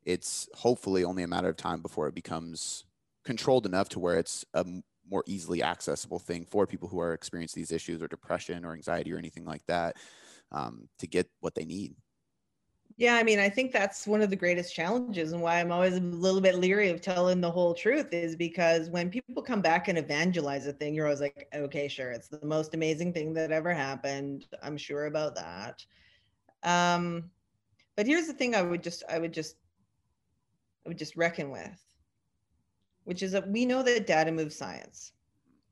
[0.03, 2.85] it's hopefully only a matter of time before it becomes
[3.25, 4.65] controlled enough to where it's a
[5.09, 9.13] more easily accessible thing for people who are experiencing these issues or depression or anxiety
[9.13, 9.95] or anything like that
[10.51, 11.95] um, to get what they need.
[12.97, 15.95] Yeah, I mean, I think that's one of the greatest challenges and why I'm always
[15.95, 19.87] a little bit leery of telling the whole truth is because when people come back
[19.87, 23.51] and evangelize a thing, you're always like, okay, sure, it's the most amazing thing that
[23.51, 24.47] ever happened.
[24.61, 25.85] I'm sure about that.
[26.63, 27.31] Um,
[27.95, 29.55] but here's the thing I would just, I would just,
[30.85, 31.81] I would just reckon with,
[33.09, 35.11] which is that we know that data moves science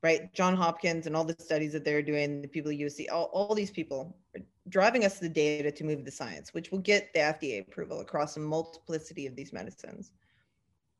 [0.02, 0.32] right?
[0.32, 3.54] John Hopkins and all the studies that they're doing, the people at see, all, all
[3.54, 7.20] these people are driving us the data to move the science, which will get the
[7.20, 10.12] FDA approval across a multiplicity of these medicines.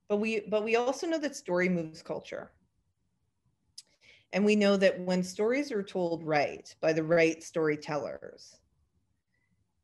[0.08, 2.50] But we, but we also know that story moves culture.
[4.32, 8.56] And we know that when stories are told right by the right storytellers,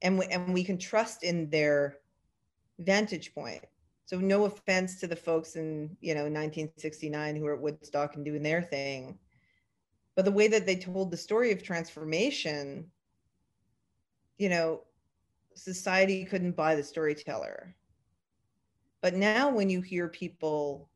[0.02, 1.98] and we, and we can trust in their
[2.78, 3.64] vantage point,
[4.06, 8.24] so no offense to the folks in, you know, 1969 who were at Woodstock and
[8.24, 9.18] doing their thing.
[10.14, 12.90] But the way that they told the story of transformation,
[14.38, 14.82] you know,
[15.54, 17.74] society couldn't buy the storyteller.
[19.00, 20.88] But now when you hear people,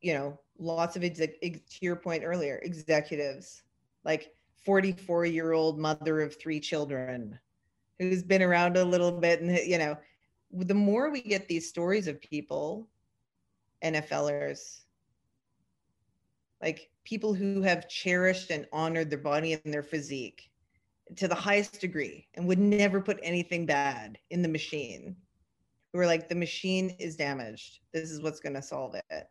[0.00, 3.62] you know, lots of exec- to your point earlier, executives,
[4.04, 4.32] like
[4.64, 7.38] 44 year old mother of three children
[7.98, 9.96] who's been around a little bit and you know
[10.52, 12.88] the more we get these stories of people,
[13.82, 14.80] NFLers,
[16.60, 20.50] like people who have cherished and honored their body and their physique
[21.16, 25.16] to the highest degree and would never put anything bad in the machine,
[25.92, 27.80] who are like, the machine is damaged.
[27.92, 29.28] This is what's going to solve it.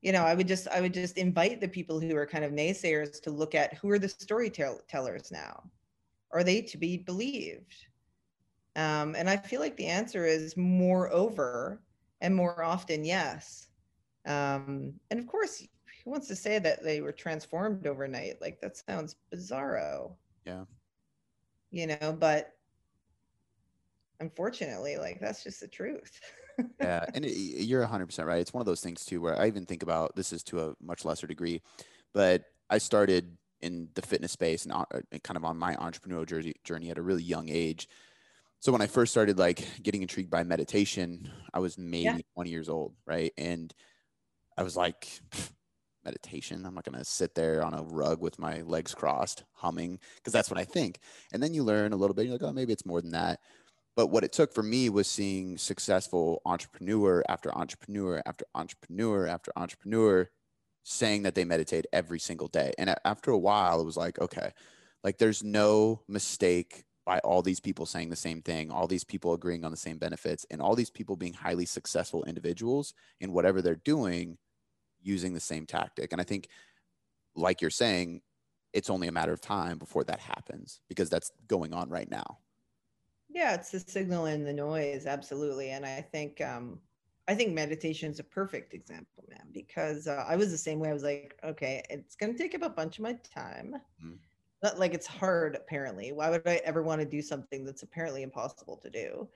[0.00, 2.52] You know, I would just, I would just invite the people who are kind of
[2.52, 5.64] naysayers to look at who are the storytellers now.
[6.30, 7.74] Are they to be believed?
[8.78, 11.82] Um, and I feel like the answer is more over
[12.20, 13.70] and more often, yes.
[14.24, 15.66] Um, and of course,
[16.04, 18.40] who wants to say that they were transformed overnight?
[18.40, 20.12] Like that sounds bizarro.
[20.46, 20.64] Yeah.
[21.72, 22.52] You know, but
[24.20, 26.20] unfortunately, like that's just the truth.
[26.80, 28.40] yeah, and it, you're 100% right.
[28.40, 30.74] It's one of those things too where I even think about this is to a
[30.80, 31.62] much lesser degree,
[32.14, 34.84] but I started in the fitness space and uh,
[35.24, 37.88] kind of on my entrepreneurial journey at a really young age
[38.60, 42.18] so when I first started like getting intrigued by meditation, I was maybe yeah.
[42.34, 43.32] 20 years old, right?
[43.38, 43.72] And
[44.56, 45.20] I was like,
[46.08, 46.64] meditation.
[46.64, 50.32] I'm not going to sit there on a rug with my legs crossed, humming, because
[50.32, 50.98] that's what I think.
[51.32, 52.24] And then you learn a little bit.
[52.24, 53.40] You're like, oh, maybe it's more than that.
[53.94, 59.52] But what it took for me was seeing successful entrepreneur after entrepreneur after entrepreneur after
[59.56, 60.30] entrepreneur
[60.84, 62.72] saying that they meditate every single day.
[62.78, 64.52] And after a while, it was like, okay,
[65.04, 69.32] like there's no mistake by all these people saying the same thing, all these people
[69.32, 73.62] agreeing on the same benefits, and all these people being highly successful individuals in whatever
[73.62, 74.36] they're doing
[75.00, 76.12] using the same tactic.
[76.12, 76.48] And I think,
[77.34, 78.20] like you're saying,
[78.74, 82.40] it's only a matter of time before that happens because that's going on right now.
[83.30, 85.70] Yeah, it's the signal and the noise, absolutely.
[85.70, 86.78] And I think um,
[87.26, 90.90] I think meditation is a perfect example, man, because uh, I was the same way.
[90.90, 93.76] I was like, okay, it's going to take up a bunch of my time.
[94.04, 94.16] Mm-hmm
[94.62, 96.12] not like it's hard apparently.
[96.12, 99.28] Why would i ever want to do something that's apparently impossible to do?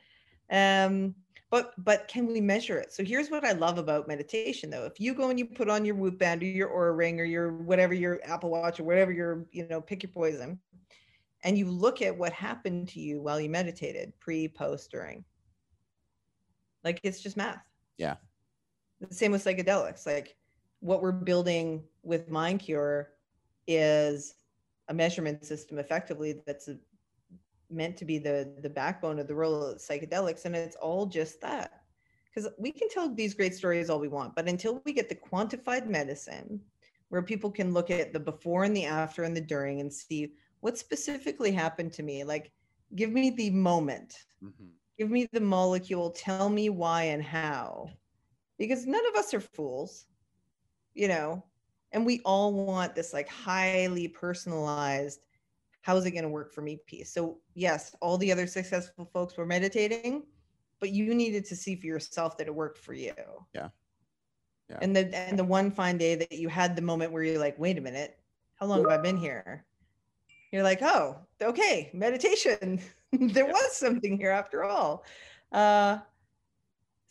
[0.51, 1.15] Um
[1.51, 2.93] but but can we measure it?
[2.93, 4.85] So here's what i love about meditation though.
[4.85, 7.25] If you go and you put on your whoop band or your Oura ring or
[7.25, 10.59] your whatever your apple watch or whatever your you know pick your poison
[11.45, 15.25] and you look at what happened to you while you meditated pre post during.
[16.85, 17.63] Like it's just math.
[17.97, 18.17] Yeah.
[19.01, 20.07] The same with psychedelics.
[20.07, 20.37] Like
[20.81, 23.11] what we're building with mind cure
[23.67, 24.35] is
[24.93, 26.77] a measurement system effectively that's a,
[27.71, 31.41] meant to be the the backbone of the role of psychedelics and it's all just
[31.41, 31.81] that.
[32.27, 35.23] Because we can tell these great stories all we want but until we get the
[35.31, 36.61] quantified medicine
[37.09, 40.33] where people can look at the before and the after and the during and see
[40.61, 42.53] what specifically happened to me like
[42.95, 44.27] give me the moment.
[44.45, 44.67] Mm-hmm.
[44.99, 46.11] give me the molecule.
[46.11, 47.89] Tell me why and how.
[48.59, 50.07] Because none of us are fools
[50.95, 51.43] you know
[51.93, 55.27] and we all want this like highly personalized
[55.83, 57.13] how's it going to work for me piece.
[57.13, 60.25] So yes all the other successful folks were meditating
[60.81, 63.13] but you needed to see for yourself that it worked for you.
[63.55, 63.69] Yeah.
[64.69, 64.79] Yeah.
[64.81, 67.59] And the and the one fine day that you had the moment where you're like
[67.59, 68.19] wait a minute
[68.55, 69.65] how long have i been here?
[70.51, 72.81] You're like oh okay meditation.
[73.13, 73.53] There yeah.
[73.53, 75.05] was something here after all.
[75.53, 75.99] Uh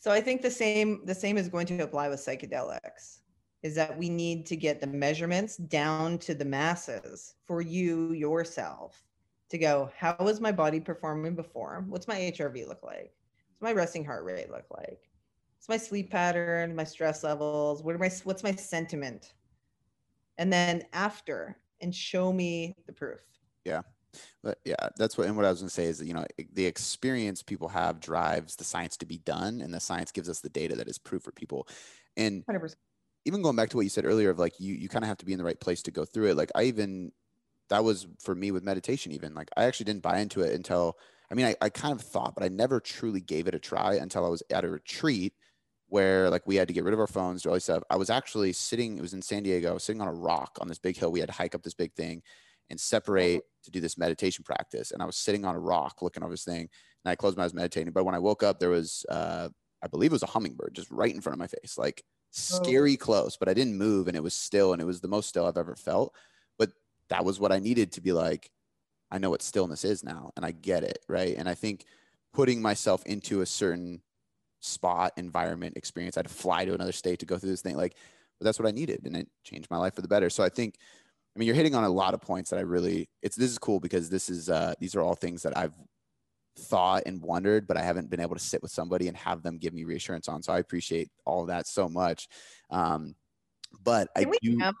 [0.00, 3.21] So I think the same the same is going to apply with psychedelics
[3.62, 9.04] is that we need to get the measurements down to the masses for you yourself
[9.50, 11.84] to go how was my body performing before?
[11.88, 13.12] What's my hrv look like?
[13.58, 15.08] What's my resting heart rate look like?
[15.56, 17.82] What's my sleep pattern my stress levels?
[17.82, 19.34] What are my what's my sentiment?
[20.38, 23.20] And then after and show me the proof.
[23.64, 23.82] Yeah.
[24.42, 26.26] But yeah that's what and what i was going to say is that you know
[26.52, 30.40] the experience people have drives the science to be done and the science gives us
[30.40, 31.66] the data that is proof for people.
[32.16, 32.74] And 100%
[33.24, 35.18] even going back to what you said earlier of like you you kind of have
[35.18, 37.12] to be in the right place to go through it like i even
[37.68, 40.96] that was for me with meditation even like i actually didn't buy into it until
[41.30, 43.94] i mean I, I kind of thought but i never truly gave it a try
[43.94, 45.34] until i was at a retreat
[45.88, 47.96] where like we had to get rid of our phones do all this stuff i
[47.96, 50.96] was actually sitting it was in san diego sitting on a rock on this big
[50.96, 52.22] hill we had to hike up this big thing
[52.70, 56.22] and separate to do this meditation practice and i was sitting on a rock looking
[56.22, 56.68] over this thing
[57.04, 59.48] and i closed my eyes meditating but when i woke up there was uh
[59.82, 62.02] i believe it was a hummingbird just right in front of my face like.
[62.32, 65.28] Scary close, but I didn't move and it was still and it was the most
[65.28, 66.14] still I've ever felt.
[66.58, 66.72] But
[67.08, 68.50] that was what I needed to be like,
[69.10, 71.04] I know what stillness is now and I get it.
[71.08, 71.36] Right.
[71.36, 71.84] And I think
[72.32, 74.00] putting myself into a certain
[74.60, 77.76] spot, environment, experience, I had to fly to another state to go through this thing.
[77.76, 77.96] Like,
[78.38, 80.30] but that's what I needed and it changed my life for the better.
[80.30, 80.76] So I think
[81.34, 83.58] I mean, you're hitting on a lot of points that I really, it's, this is
[83.58, 85.72] cool because this is, uh, these are all things that I've
[86.58, 89.58] thought and wondered, but I haven't been able to sit with somebody and have them
[89.58, 90.42] give me reassurance on.
[90.42, 92.28] So I appreciate all that so much.
[92.70, 93.14] Um,
[93.82, 94.58] but can I we do.
[94.58, 94.74] Jam,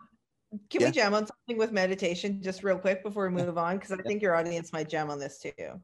[0.68, 0.86] can yeah.
[0.88, 3.76] we jam on something with meditation just real quick before we move on?
[3.76, 5.80] Because I think your audience might jam on this too.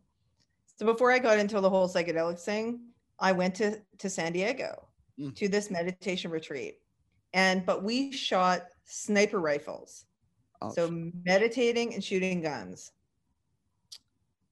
[0.77, 2.81] So before I got into the whole psychedelic thing,
[3.19, 5.35] I went to to San Diego mm.
[5.35, 6.81] to this meditation retreat,
[7.33, 10.05] and but we shot sniper rifles.
[10.61, 12.93] Oh, so meditating and shooting guns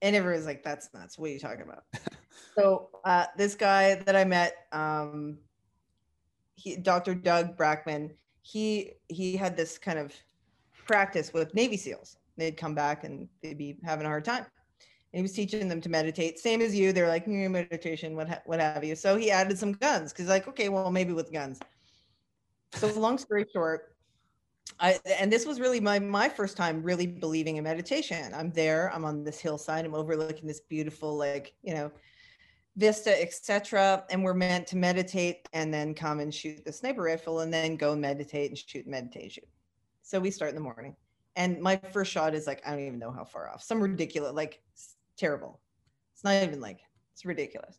[0.02, 1.18] and everyone's like, "That's nuts.
[1.18, 1.84] What are you talking about?"
[2.54, 5.38] so uh, this guy that I met, um,
[6.54, 7.14] he, Dr.
[7.14, 8.10] Doug Brackmann,
[8.42, 10.12] he he had this kind of
[10.86, 12.16] practice with Navy SEALs.
[12.36, 14.44] They'd come back and they'd be having a hard time.
[15.12, 16.92] And he was teaching them to meditate, same as you.
[16.92, 18.94] They're like mm, meditation, what ha- what have you.
[18.94, 21.58] So he added some guns because, like, okay, well, maybe with guns.
[22.74, 23.95] So long story short,
[24.78, 28.32] I, and this was really my my first time really believing in meditation.
[28.34, 31.90] I'm there, I'm on this hillside, I'm overlooking this beautiful like, you know,
[32.76, 34.04] vista, etc.
[34.10, 37.76] And we're meant to meditate and then come and shoot the sniper rifle and then
[37.76, 39.44] go meditate and shoot meditation.
[40.02, 40.94] So we start in the morning.
[41.36, 43.62] And my first shot is like, I don't even know how far off.
[43.62, 44.62] Some ridiculous, like
[45.16, 45.60] terrible.
[46.14, 46.80] It's not even like
[47.12, 47.78] it's ridiculous.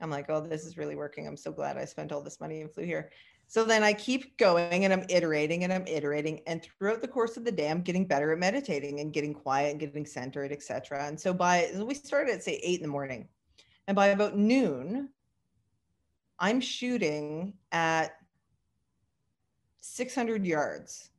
[0.00, 1.26] I'm like, oh, this is really working.
[1.26, 3.10] I'm so glad I spent all this money and flew here.
[3.50, 6.40] So then I keep going and I'm iterating and I'm iterating.
[6.46, 9.72] And throughout the course of the day, I'm getting better at meditating and getting quiet
[9.72, 11.04] and getting centered, etc.
[11.08, 13.26] And so by we started at say eight in the morning.
[13.88, 15.08] And by about noon,
[16.38, 18.12] I'm shooting at
[19.80, 21.10] 600 yards.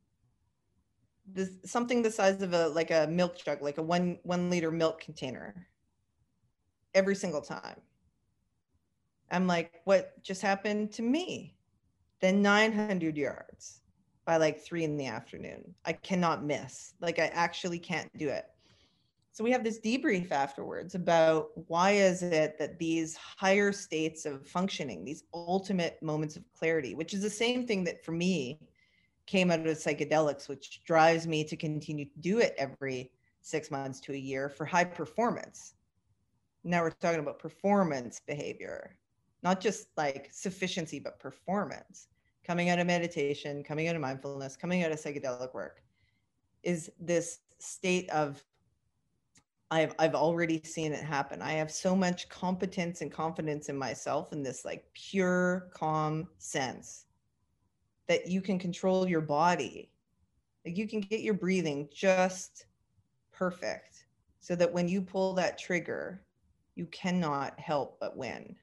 [1.30, 4.70] This, something the size of a like a milk jug, like a one one liter
[4.70, 5.66] milk container.
[6.94, 7.82] Every single time.
[9.30, 11.56] I'm like, what just happened to me?
[12.22, 13.82] Then 900 yards
[14.24, 15.74] by like three in the afternoon.
[15.84, 16.94] I cannot miss.
[17.00, 18.46] Like I actually can't do it.
[19.32, 24.46] So we have this debrief afterwards about why is it that these higher states of
[24.46, 28.60] functioning, these ultimate moments of clarity, which is the same thing that for me
[29.26, 33.10] came out of psychedelics, which drives me to continue to do it every
[33.40, 35.74] six months to a year for high performance.
[36.62, 38.96] Now we're talking about performance behavior,
[39.42, 42.08] not just like sufficiency, but performance
[42.44, 45.82] coming out of meditation, coming out of mindfulness, coming out of psychedelic work
[46.62, 48.42] is this state of
[49.70, 51.40] I've I've already seen it happen.
[51.40, 57.06] I have so much competence and confidence in myself and this like pure calm sense
[58.06, 59.90] that you can control your body.
[60.66, 62.66] Like you can get your breathing just
[63.32, 64.04] perfect
[64.40, 66.22] so that when you pull that trigger,
[66.74, 68.54] you cannot help but win.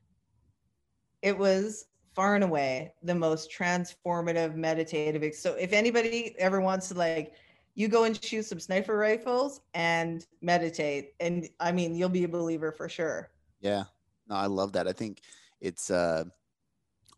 [1.23, 1.85] It was
[2.19, 5.33] far and away the most transformative meditative.
[5.33, 7.31] So if anybody ever wants to like,
[7.75, 12.27] you go and shoot some sniper rifles and meditate, and I mean, you'll be a
[12.27, 13.29] believer for sure.
[13.61, 13.85] Yeah,
[14.27, 14.85] no, I love that.
[14.85, 15.21] I think
[15.61, 16.25] it's uh,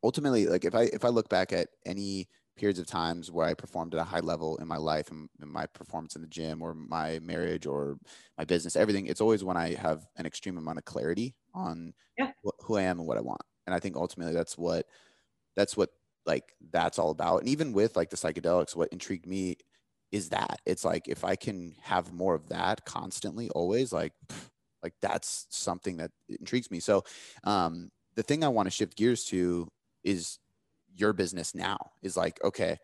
[0.03, 3.55] ultimately like if I if I look back at any periods of times where I
[3.55, 6.75] performed at a high level in my life and, my performance in the gym or
[6.75, 7.97] my marriage or
[8.37, 12.33] my business, everything, it's always when I have an extreme amount of clarity on yeah.
[12.45, 13.41] wh- who I am and what I want
[13.71, 14.85] and i think ultimately that's what
[15.55, 15.89] that's what
[16.25, 19.57] like that's all about and even with like the psychedelics what intrigued me
[20.11, 24.13] is that it's like if i can have more of that constantly always like
[24.83, 27.03] like that's something that intrigues me so
[27.43, 29.67] um the thing I want to shift gears to
[30.03, 30.39] is
[30.95, 32.77] your business now is like, okay,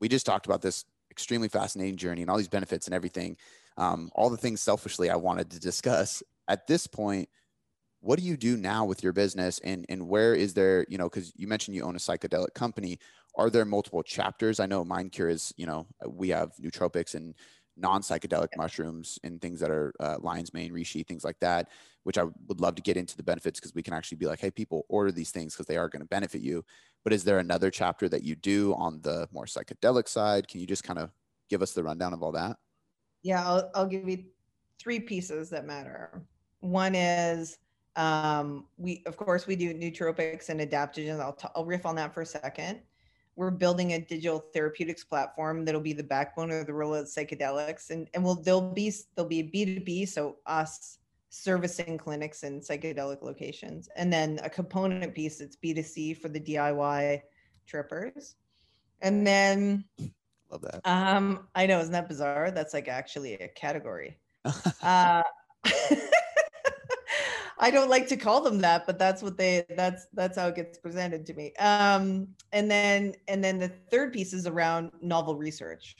[0.00, 3.36] we just talked about this extremely fascinating journey and all these benefits and everything.
[3.76, 6.22] Um, all the things selfishly I wanted to discuss.
[6.48, 7.28] At this point,
[8.06, 9.58] what do you do now with your business?
[9.64, 12.98] And and where is there you know because you mentioned you own a psychedelic company.
[13.36, 14.60] Are there multiple chapters?
[14.60, 17.34] I know mind cure is you know we have nootropics and
[17.78, 21.68] non-psychedelic mushrooms and things that are uh, lion's mane reishi things like that
[22.04, 24.40] which i would love to get into the benefits because we can actually be like
[24.40, 26.64] hey people order these things because they are going to benefit you.
[27.04, 30.48] But is there another chapter that you do on the more psychedelic side?
[30.48, 31.10] Can you just kind of
[31.50, 32.56] give us the rundown of all that?
[33.22, 34.24] Yeah i'll, I'll give you
[34.78, 36.22] three pieces that matter.
[36.60, 37.58] One is
[37.96, 41.20] um, we, of course, we do nootropics and adaptogens.
[41.20, 42.80] I'll, t- I'll riff on that for a second.
[43.36, 47.90] We're building a digital therapeutics platform that'll be the backbone of the role of psychedelics,
[47.90, 52.62] and and will there'll be there'll be B two B, so us servicing clinics and
[52.62, 57.20] psychedelic locations, and then a component piece that's B two C for the DIY
[57.66, 58.36] trippers,
[59.02, 59.84] and then
[60.50, 60.80] love that.
[60.84, 62.50] Um, I know, isn't that bizarre?
[62.50, 64.18] That's like actually a category.
[64.82, 65.22] uh,
[67.58, 70.56] I don't like to call them that, but that's what they that's that's how it
[70.56, 71.54] gets presented to me.
[71.54, 75.96] Um, and then and then the third piece is around novel research.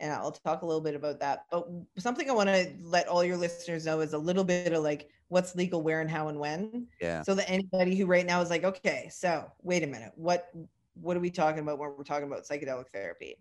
[0.00, 1.46] And I'll talk a little bit about that.
[1.50, 1.66] But
[1.98, 5.08] something I want to let all your listeners know is a little bit of like
[5.26, 6.86] what's legal, where, and how, and when.
[7.00, 7.22] Yeah.
[7.22, 10.50] So that anybody who right now is like, okay, so wait a minute, what
[10.94, 13.36] what are we talking about when we're talking about psychedelic therapy?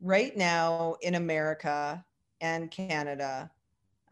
[0.00, 2.04] Right now in America
[2.40, 3.50] and Canada,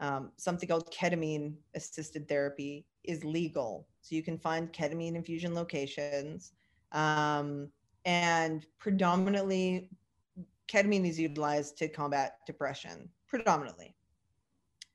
[0.03, 3.87] um, something called ketamine assisted therapy is legal.
[4.01, 6.51] So you can find ketamine infusion locations.
[6.91, 7.69] Um,
[8.03, 9.89] and predominantly,
[10.67, 13.95] ketamine is utilized to combat depression, predominantly.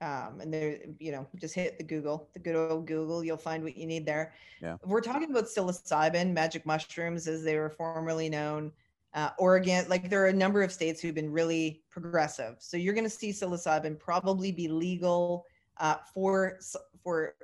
[0.02, 3.64] Um, and there, you know, just hit the Google, the good old Google, you'll find
[3.64, 4.34] what you need there.
[4.60, 4.76] Yeah.
[4.84, 8.72] We're talking about psilocybin, magic mushrooms, as they were formerly known,
[9.14, 12.56] uh, Oregon, like there are a number of states who've been really progressive.
[12.58, 15.44] So you're going to see psilocybin probably be legal
[15.78, 16.58] uh, for
[17.02, 17.34] for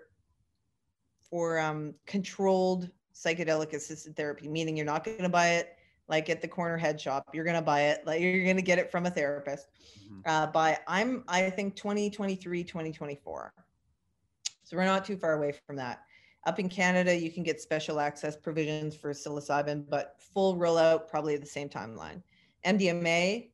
[1.30, 5.76] for um, controlled psychedelic assisted therapy, meaning you're not going to buy it
[6.08, 7.30] like at the corner head shop.
[7.32, 9.68] You're going to buy it like you're going to get it from a therapist.
[10.04, 10.20] Mm-hmm.
[10.26, 13.54] Uh, by I'm I think 2023 2024.
[14.64, 16.02] So we're not too far away from that.
[16.46, 21.34] Up in Canada, you can get special access provisions for psilocybin, but full rollout probably
[21.34, 22.22] at the same timeline.
[22.66, 23.48] MDMA,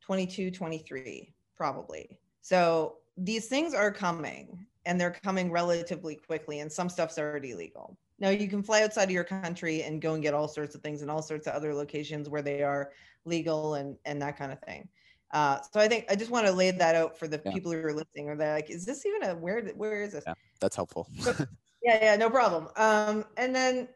[0.00, 2.18] 22, 23, probably.
[2.40, 7.98] So these things are coming and they're coming relatively quickly, and some stuff's already legal.
[8.20, 10.80] Now you can fly outside of your country and go and get all sorts of
[10.80, 12.90] things in all sorts of other locations where they are
[13.24, 14.88] legal and and that kind of thing.
[15.32, 17.52] Uh, so I think I just want to lay that out for the yeah.
[17.52, 18.28] people who are listening.
[18.30, 19.62] Or they're like, "Is this even a where?
[19.76, 21.08] Where is this?" Yeah, that's helpful.
[21.20, 21.34] so,
[21.82, 22.68] yeah, yeah, no problem.
[22.76, 23.88] Um, and then,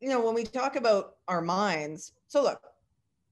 [0.00, 2.60] you know, when we talk about our minds, so look,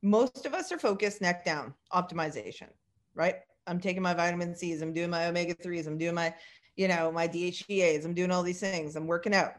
[0.03, 2.69] most of us are focused neck down optimization,
[3.15, 3.37] right?
[3.67, 6.35] I'm taking my vitamin C's, I'm doing my omega 3s, I'm doing my,
[6.77, 9.53] you know, my DHEAs, I'm doing all these things, I'm working out,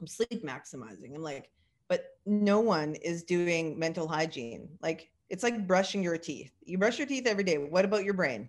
[0.00, 1.14] I'm sleep maximizing.
[1.14, 1.50] I'm like,
[1.88, 4.68] but no one is doing mental hygiene.
[4.80, 6.52] Like, it's like brushing your teeth.
[6.64, 7.58] You brush your teeth every day.
[7.58, 8.48] What about your brain?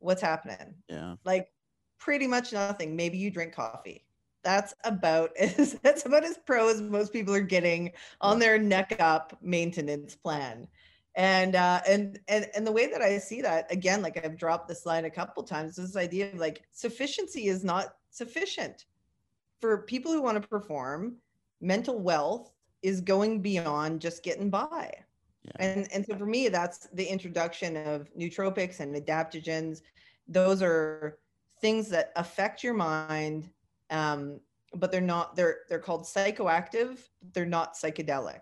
[0.00, 0.74] What's happening?
[0.88, 1.14] Yeah.
[1.24, 1.48] Like,
[2.04, 2.94] pretty much nothing.
[2.94, 4.04] Maybe you drink coffee.
[4.42, 8.96] That's about as that's about as pro as most people are getting on their neck
[9.00, 10.68] up maintenance plan.
[11.16, 14.68] And uh, and and and the way that I see that again, like I've dropped
[14.68, 18.84] this line a couple times, this idea of like sufficiency is not sufficient
[19.60, 21.16] for people who want to perform.
[21.60, 22.50] Mental wealth
[22.82, 24.92] is going beyond just getting by.
[25.44, 25.52] Yeah.
[25.60, 29.80] And and so for me, that's the introduction of nootropics and adaptogens.
[30.26, 31.18] Those are
[31.64, 33.48] things that affect your mind
[33.88, 34.38] um,
[34.74, 36.98] but they're not they're they're called psychoactive
[37.32, 38.40] they're not psychedelic.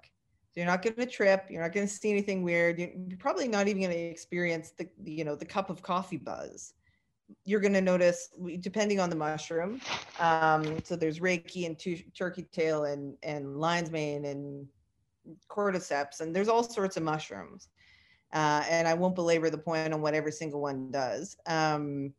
[0.50, 3.46] So you're not going to trip you're not going to see anything weird you're probably
[3.46, 6.74] not even going to experience the you know the cup of coffee buzz.
[7.44, 9.80] You're going to notice depending on the mushroom
[10.18, 14.66] um, so there's reishi and tu- turkey tail and and lion's mane and
[15.48, 17.68] cordyceps and there's all sorts of mushrooms.
[18.32, 21.36] Uh, and i won't belabor the point on what every single one does.
[21.46, 22.12] Um,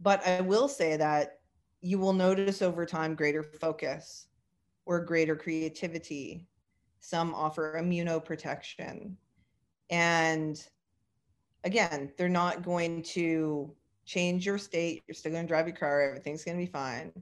[0.00, 1.38] but I will say that
[1.80, 4.26] you will notice over time greater focus
[4.84, 6.46] or greater creativity.
[7.00, 9.14] Some offer immunoprotection.
[9.90, 10.62] And
[11.64, 13.72] again, they're not going to
[14.04, 15.02] change your state.
[15.06, 17.12] You're still going to drive your car, everything's going to be fine.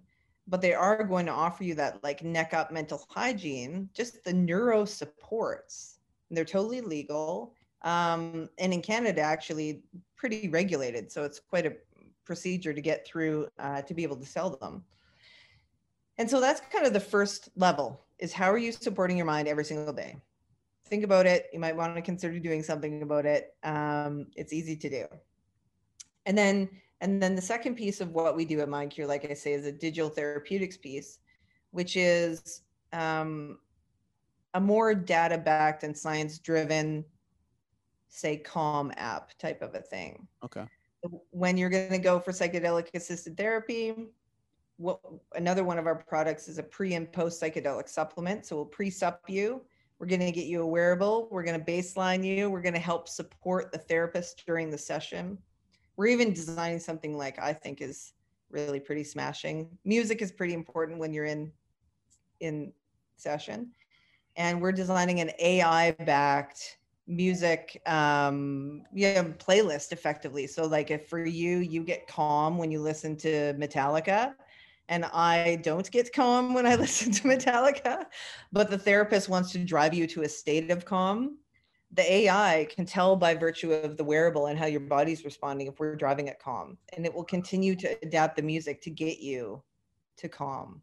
[0.46, 4.32] But they are going to offer you that like neck up mental hygiene, just the
[4.32, 5.98] neuro supports.
[6.30, 7.54] They're totally legal.
[7.82, 9.82] Um, and in Canada, actually,
[10.16, 11.10] pretty regulated.
[11.10, 11.76] So it's quite a
[12.24, 14.84] procedure to get through uh, to be able to sell them.
[16.18, 19.48] And so that's kind of the first level is how are you supporting your mind
[19.48, 20.16] every single day?
[20.86, 21.46] Think about it.
[21.52, 23.54] You might want to consider doing something about it.
[23.64, 25.06] Um, it's easy to do.
[26.26, 26.68] And then
[27.00, 29.66] and then the second piece of what we do at MindCure, like I say, is
[29.66, 31.18] a digital therapeutics piece,
[31.70, 32.62] which is
[32.94, 33.58] um,
[34.54, 37.04] a more data backed and science driven,
[38.08, 40.26] say, calm app type of a thing.
[40.42, 40.64] Okay.
[41.30, 43.94] When you're going to go for psychedelic assisted therapy,
[44.76, 45.00] what
[45.34, 48.46] another one of our products is a pre and post psychedelic supplement.
[48.46, 49.62] So we'll pre sup you.
[49.98, 51.28] We're going to get you a wearable.
[51.30, 52.50] We're going to baseline you.
[52.50, 55.38] We're going to help support the therapist during the session
[55.96, 58.12] we're even designing something like I think is
[58.50, 59.68] really pretty smashing.
[59.84, 61.52] Music is pretty important when you're in
[62.40, 62.72] in
[63.16, 63.70] session,
[64.36, 71.24] and we're designing an AI backed music um yeah playlist effectively so like if for
[71.24, 74.34] you you get calm when you listen to metallica
[74.88, 78.04] and i don't get calm when i listen to metallica
[78.52, 81.36] but the therapist wants to drive you to a state of calm
[81.94, 85.78] the AI can tell by virtue of the wearable and how your body's responding if
[85.78, 86.76] we're driving it calm.
[86.92, 89.62] And it will continue to adapt the music to get you
[90.16, 90.82] to calm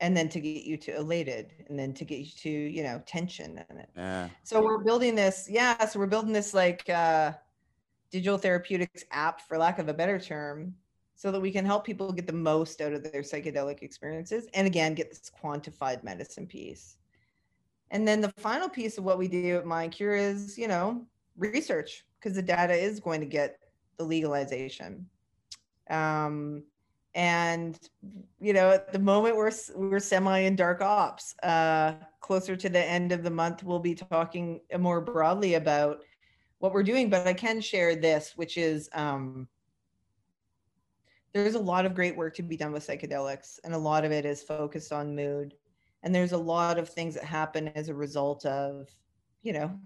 [0.00, 3.02] and then to get you to elated and then to get you to, you know,
[3.06, 3.88] tension and it.
[3.96, 4.28] Yeah.
[4.44, 5.86] So we're building this, yeah.
[5.86, 7.32] So we're building this like uh
[8.10, 10.74] digital therapeutics app for lack of a better term
[11.14, 14.66] so that we can help people get the most out of their psychedelic experiences and
[14.66, 16.96] again get this quantified medicine piece
[17.90, 21.06] and then the final piece of what we do at mind cure is, you know,
[21.36, 23.58] research because the data is going to get
[23.96, 25.06] the legalization.
[25.88, 26.64] Um,
[27.14, 27.78] and
[28.40, 31.34] you know, at the moment we're we're semi in dark ops.
[31.42, 36.04] Uh, closer to the end of the month, we'll be talking more broadly about
[36.58, 37.08] what we're doing.
[37.08, 39.48] But I can share this, which is um,
[41.32, 44.12] there's a lot of great work to be done with psychedelics, and a lot of
[44.12, 45.54] it is focused on mood
[46.02, 48.88] and there's a lot of things that happen as a result of
[49.42, 49.78] you know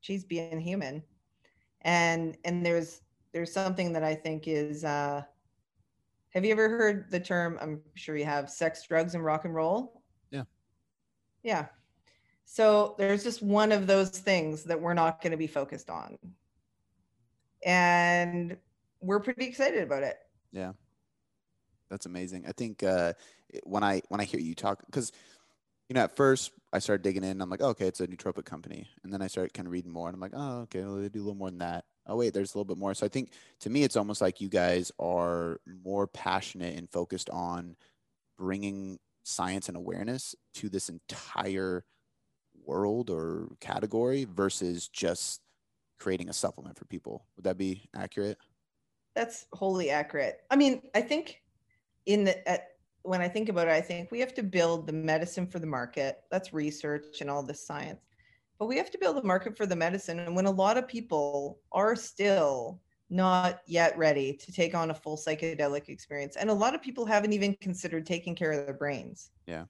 [0.00, 1.02] she's being human
[1.82, 3.02] and and there's
[3.32, 5.22] there's something that i think is uh
[6.30, 9.54] have you ever heard the term i'm sure you have sex drugs and rock and
[9.54, 10.02] roll?
[10.30, 10.44] Yeah.
[11.42, 11.66] Yeah.
[12.44, 16.18] So there's just one of those things that we're not going to be focused on.
[17.64, 18.56] And
[19.00, 20.16] we're pretty excited about it.
[20.52, 20.72] Yeah.
[21.90, 22.44] That's amazing.
[22.46, 23.12] I think uh
[23.64, 25.10] when i when i hear you talk because
[25.90, 27.42] you know, at first I started digging in.
[27.42, 29.92] I'm like, oh, okay, it's a nootropic company, and then I started kind of reading
[29.92, 31.84] more, and I'm like, oh, okay, well, they do a little more than that.
[32.06, 32.94] Oh, wait, there's a little bit more.
[32.94, 33.30] So I think
[33.60, 37.76] to me, it's almost like you guys are more passionate and focused on
[38.38, 41.84] bringing science and awareness to this entire
[42.64, 45.40] world or category versus just
[45.98, 47.26] creating a supplement for people.
[47.36, 48.38] Would that be accurate?
[49.14, 50.40] That's wholly accurate.
[50.50, 51.42] I mean, I think
[52.06, 52.68] in the at
[53.02, 55.66] when I think about it, I think we have to build the medicine for the
[55.66, 56.20] market.
[56.30, 58.00] That's research and all this science.
[58.60, 60.18] But we have to build a market for the medicine.
[60.18, 64.94] And when a lot of people are still not yet ready to take on a
[64.94, 68.74] full psychedelic experience, and a lot of people haven't even considered taking care of their
[68.74, 69.30] brains.
[69.46, 69.64] Yeah.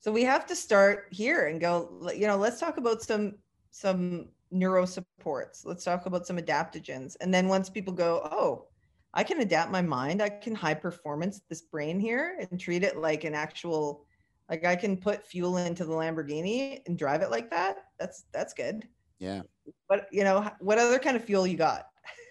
[0.00, 3.34] So we have to start here and go, you know, let's talk about some
[3.72, 5.66] some neuro supports.
[5.66, 7.14] Let's talk about some adaptogens.
[7.20, 8.68] And then once people go, oh,
[9.12, 10.22] I can adapt my mind.
[10.22, 14.05] I can high performance this brain here and treat it like an actual,
[14.48, 17.76] like I can put fuel into the Lamborghini and drive it like that.
[17.98, 18.86] That's that's good.
[19.18, 19.42] Yeah.
[19.88, 21.86] But you know, what other kind of fuel you got?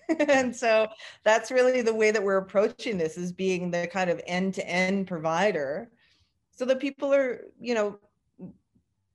[0.28, 0.88] and so
[1.24, 5.89] that's really the way that we're approaching this is being the kind of end-to-end provider
[6.51, 7.99] so that people are, you know,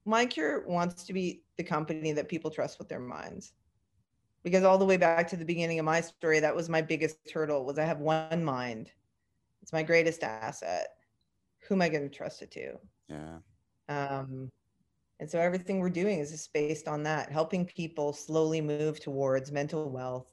[0.07, 3.53] MindCure wants to be the company that people trust with their minds
[4.43, 7.19] because all the way back to the beginning of my story that was my biggest
[7.33, 8.91] hurdle was i have one mind
[9.63, 10.89] it's my greatest asset
[11.71, 12.75] who am i going to trust it to
[13.09, 13.39] yeah
[13.89, 14.51] um
[15.21, 19.53] and so everything we're doing is just based on that helping people slowly move towards
[19.53, 20.27] mental wealth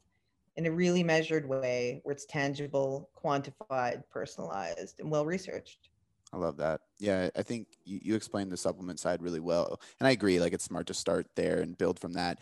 [0.56, 5.90] in a really measured way where it's tangible quantified personalized and well researched
[6.34, 6.82] I love that.
[7.00, 9.80] Yeah, I think you, you explained the supplement side really well.
[10.00, 12.40] And I agree, like it's smart to start there and build from that.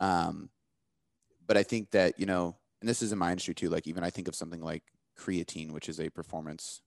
[0.00, 0.50] Um,
[1.46, 4.04] but I think that, you know, and this is in my industry too, like even
[4.04, 4.84] I think of something like
[5.18, 6.82] creatine, which is a performance.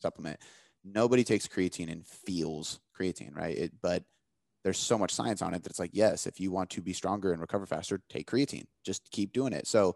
[0.00, 0.40] Supplement.
[0.84, 3.56] Nobody takes creatine and feels creatine, right?
[3.56, 4.04] It, but
[4.64, 6.92] there's so much science on it that it's like, yes, if you want to be
[6.92, 8.66] stronger and recover faster, take creatine.
[8.84, 9.66] Just keep doing it.
[9.66, 9.94] So,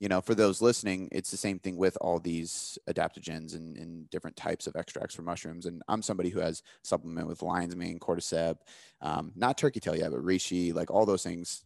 [0.00, 4.08] you know, for those listening, it's the same thing with all these adaptogens and, and
[4.10, 5.66] different types of extracts from mushrooms.
[5.66, 8.60] And I'm somebody who has supplement with lion's mane, cordyceps,
[9.00, 11.64] um, not turkey tail yet, but reishi, like all those things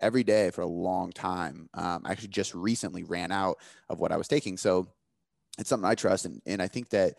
[0.00, 1.68] every day for a long time.
[1.74, 3.58] Um, I actually just recently ran out
[3.88, 4.56] of what I was taking.
[4.56, 4.88] So
[5.58, 6.24] it's something I trust.
[6.24, 7.14] And, and I think that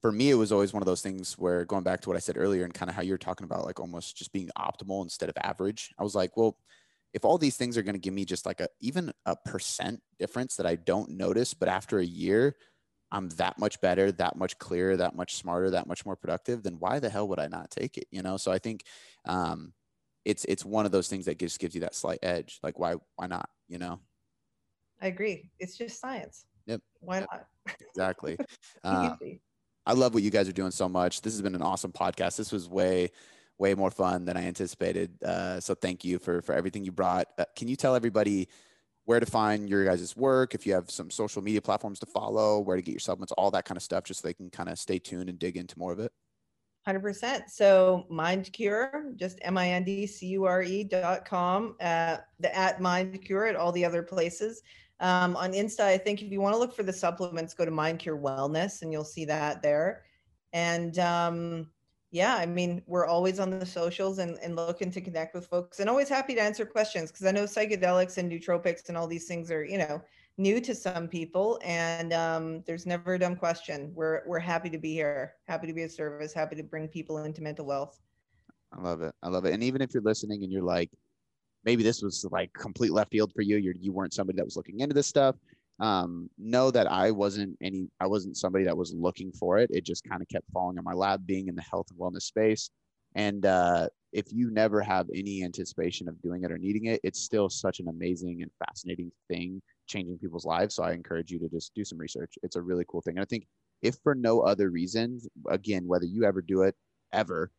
[0.00, 2.20] for me, it was always one of those things where going back to what I
[2.20, 5.28] said earlier and kind of how you're talking about like almost just being optimal instead
[5.28, 5.94] of average.
[5.98, 6.56] I was like, well,
[7.14, 10.00] if all these things are going to give me just like a even a percent
[10.18, 12.56] difference that I don't notice, but after a year,
[13.12, 16.76] I'm that much better, that much clearer, that much smarter, that much more productive, then
[16.78, 18.06] why the hell would I not take it?
[18.10, 18.38] You know?
[18.38, 18.84] So I think
[19.26, 19.74] um,
[20.24, 22.58] it's it's one of those things that just gives you that slight edge.
[22.62, 23.48] Like why why not?
[23.68, 24.00] You know?
[25.00, 25.50] I agree.
[25.58, 26.46] It's just science.
[26.66, 26.80] Yep.
[27.00, 27.28] Why Yep.
[27.32, 27.46] not?
[27.88, 28.36] Exactly.
[28.84, 29.16] Uh,
[29.86, 31.22] I love what you guys are doing so much.
[31.22, 32.36] This has been an awesome podcast.
[32.36, 33.10] This was way,
[33.58, 35.22] way more fun than I anticipated.
[35.22, 37.28] Uh, so thank you for for everything you brought.
[37.38, 38.48] Uh, can you tell everybody
[39.04, 40.54] where to find your guys' work?
[40.54, 43.50] If you have some social media platforms to follow, where to get your supplements, all
[43.52, 45.78] that kind of stuff, just so they can kind of stay tuned and dig into
[45.78, 46.12] more of it.
[46.86, 47.48] 100%.
[47.48, 53.84] So Mind Cure, just M-I-N-D-C-U-R-E dot com, uh, the at Mind Cure at all the
[53.84, 54.62] other places.
[55.02, 57.72] Um, on Insta, I think if you want to look for the supplements, go to
[57.72, 60.04] Mind Cure Wellness and you'll see that there.
[60.52, 61.70] And um,
[62.12, 65.80] yeah, I mean, we're always on the socials and, and looking to connect with folks
[65.80, 69.26] and always happy to answer questions because I know psychedelics and nootropics and all these
[69.26, 70.00] things are, you know,
[70.38, 73.90] new to some people and um, there's never a dumb question.
[73.96, 77.18] We're, we're happy to be here, happy to be of service, happy to bring people
[77.24, 77.98] into mental wealth.
[78.72, 79.14] I love it.
[79.20, 79.52] I love it.
[79.52, 80.90] And even if you're listening and you're like,
[81.64, 84.56] maybe this was like complete left field for you, you're, you weren't somebody that was
[84.56, 85.36] looking into this stuff.
[85.80, 89.70] Um, know that I wasn't any, I wasn't somebody that was looking for it.
[89.72, 92.22] It just kind of kept falling on my lap, being in the health and wellness
[92.22, 92.70] space.
[93.14, 97.20] And uh, if you never have any anticipation of doing it or needing it, it's
[97.20, 100.74] still such an amazing and fascinating thing, changing people's lives.
[100.74, 102.34] So I encourage you to just do some research.
[102.42, 103.16] It's a really cool thing.
[103.16, 103.46] And I think
[103.82, 106.76] if for no other reason, again, whether you ever do it
[107.12, 107.50] ever,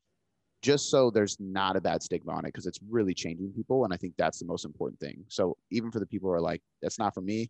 [0.63, 3.93] just so there's not a bad stigma on it because it's really changing people and
[3.93, 6.61] i think that's the most important thing so even for the people who are like
[6.81, 7.49] that's not for me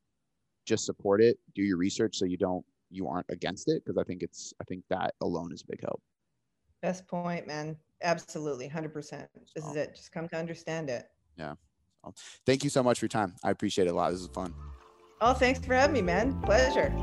[0.66, 4.04] just support it do your research so you don't you aren't against it because i
[4.04, 6.02] think it's i think that alone is a big help
[6.82, 7.78] Best point, man.
[8.02, 8.68] Absolutely.
[8.68, 9.26] 100%.
[9.56, 9.96] This is it.
[9.96, 11.06] Just come to understand it.
[11.38, 11.54] Yeah.
[12.46, 14.54] Thank you so much for your time i appreciate it a lot this is fun
[15.26, 16.38] Oh, thanks for having me, man.
[16.42, 16.94] Pleasure.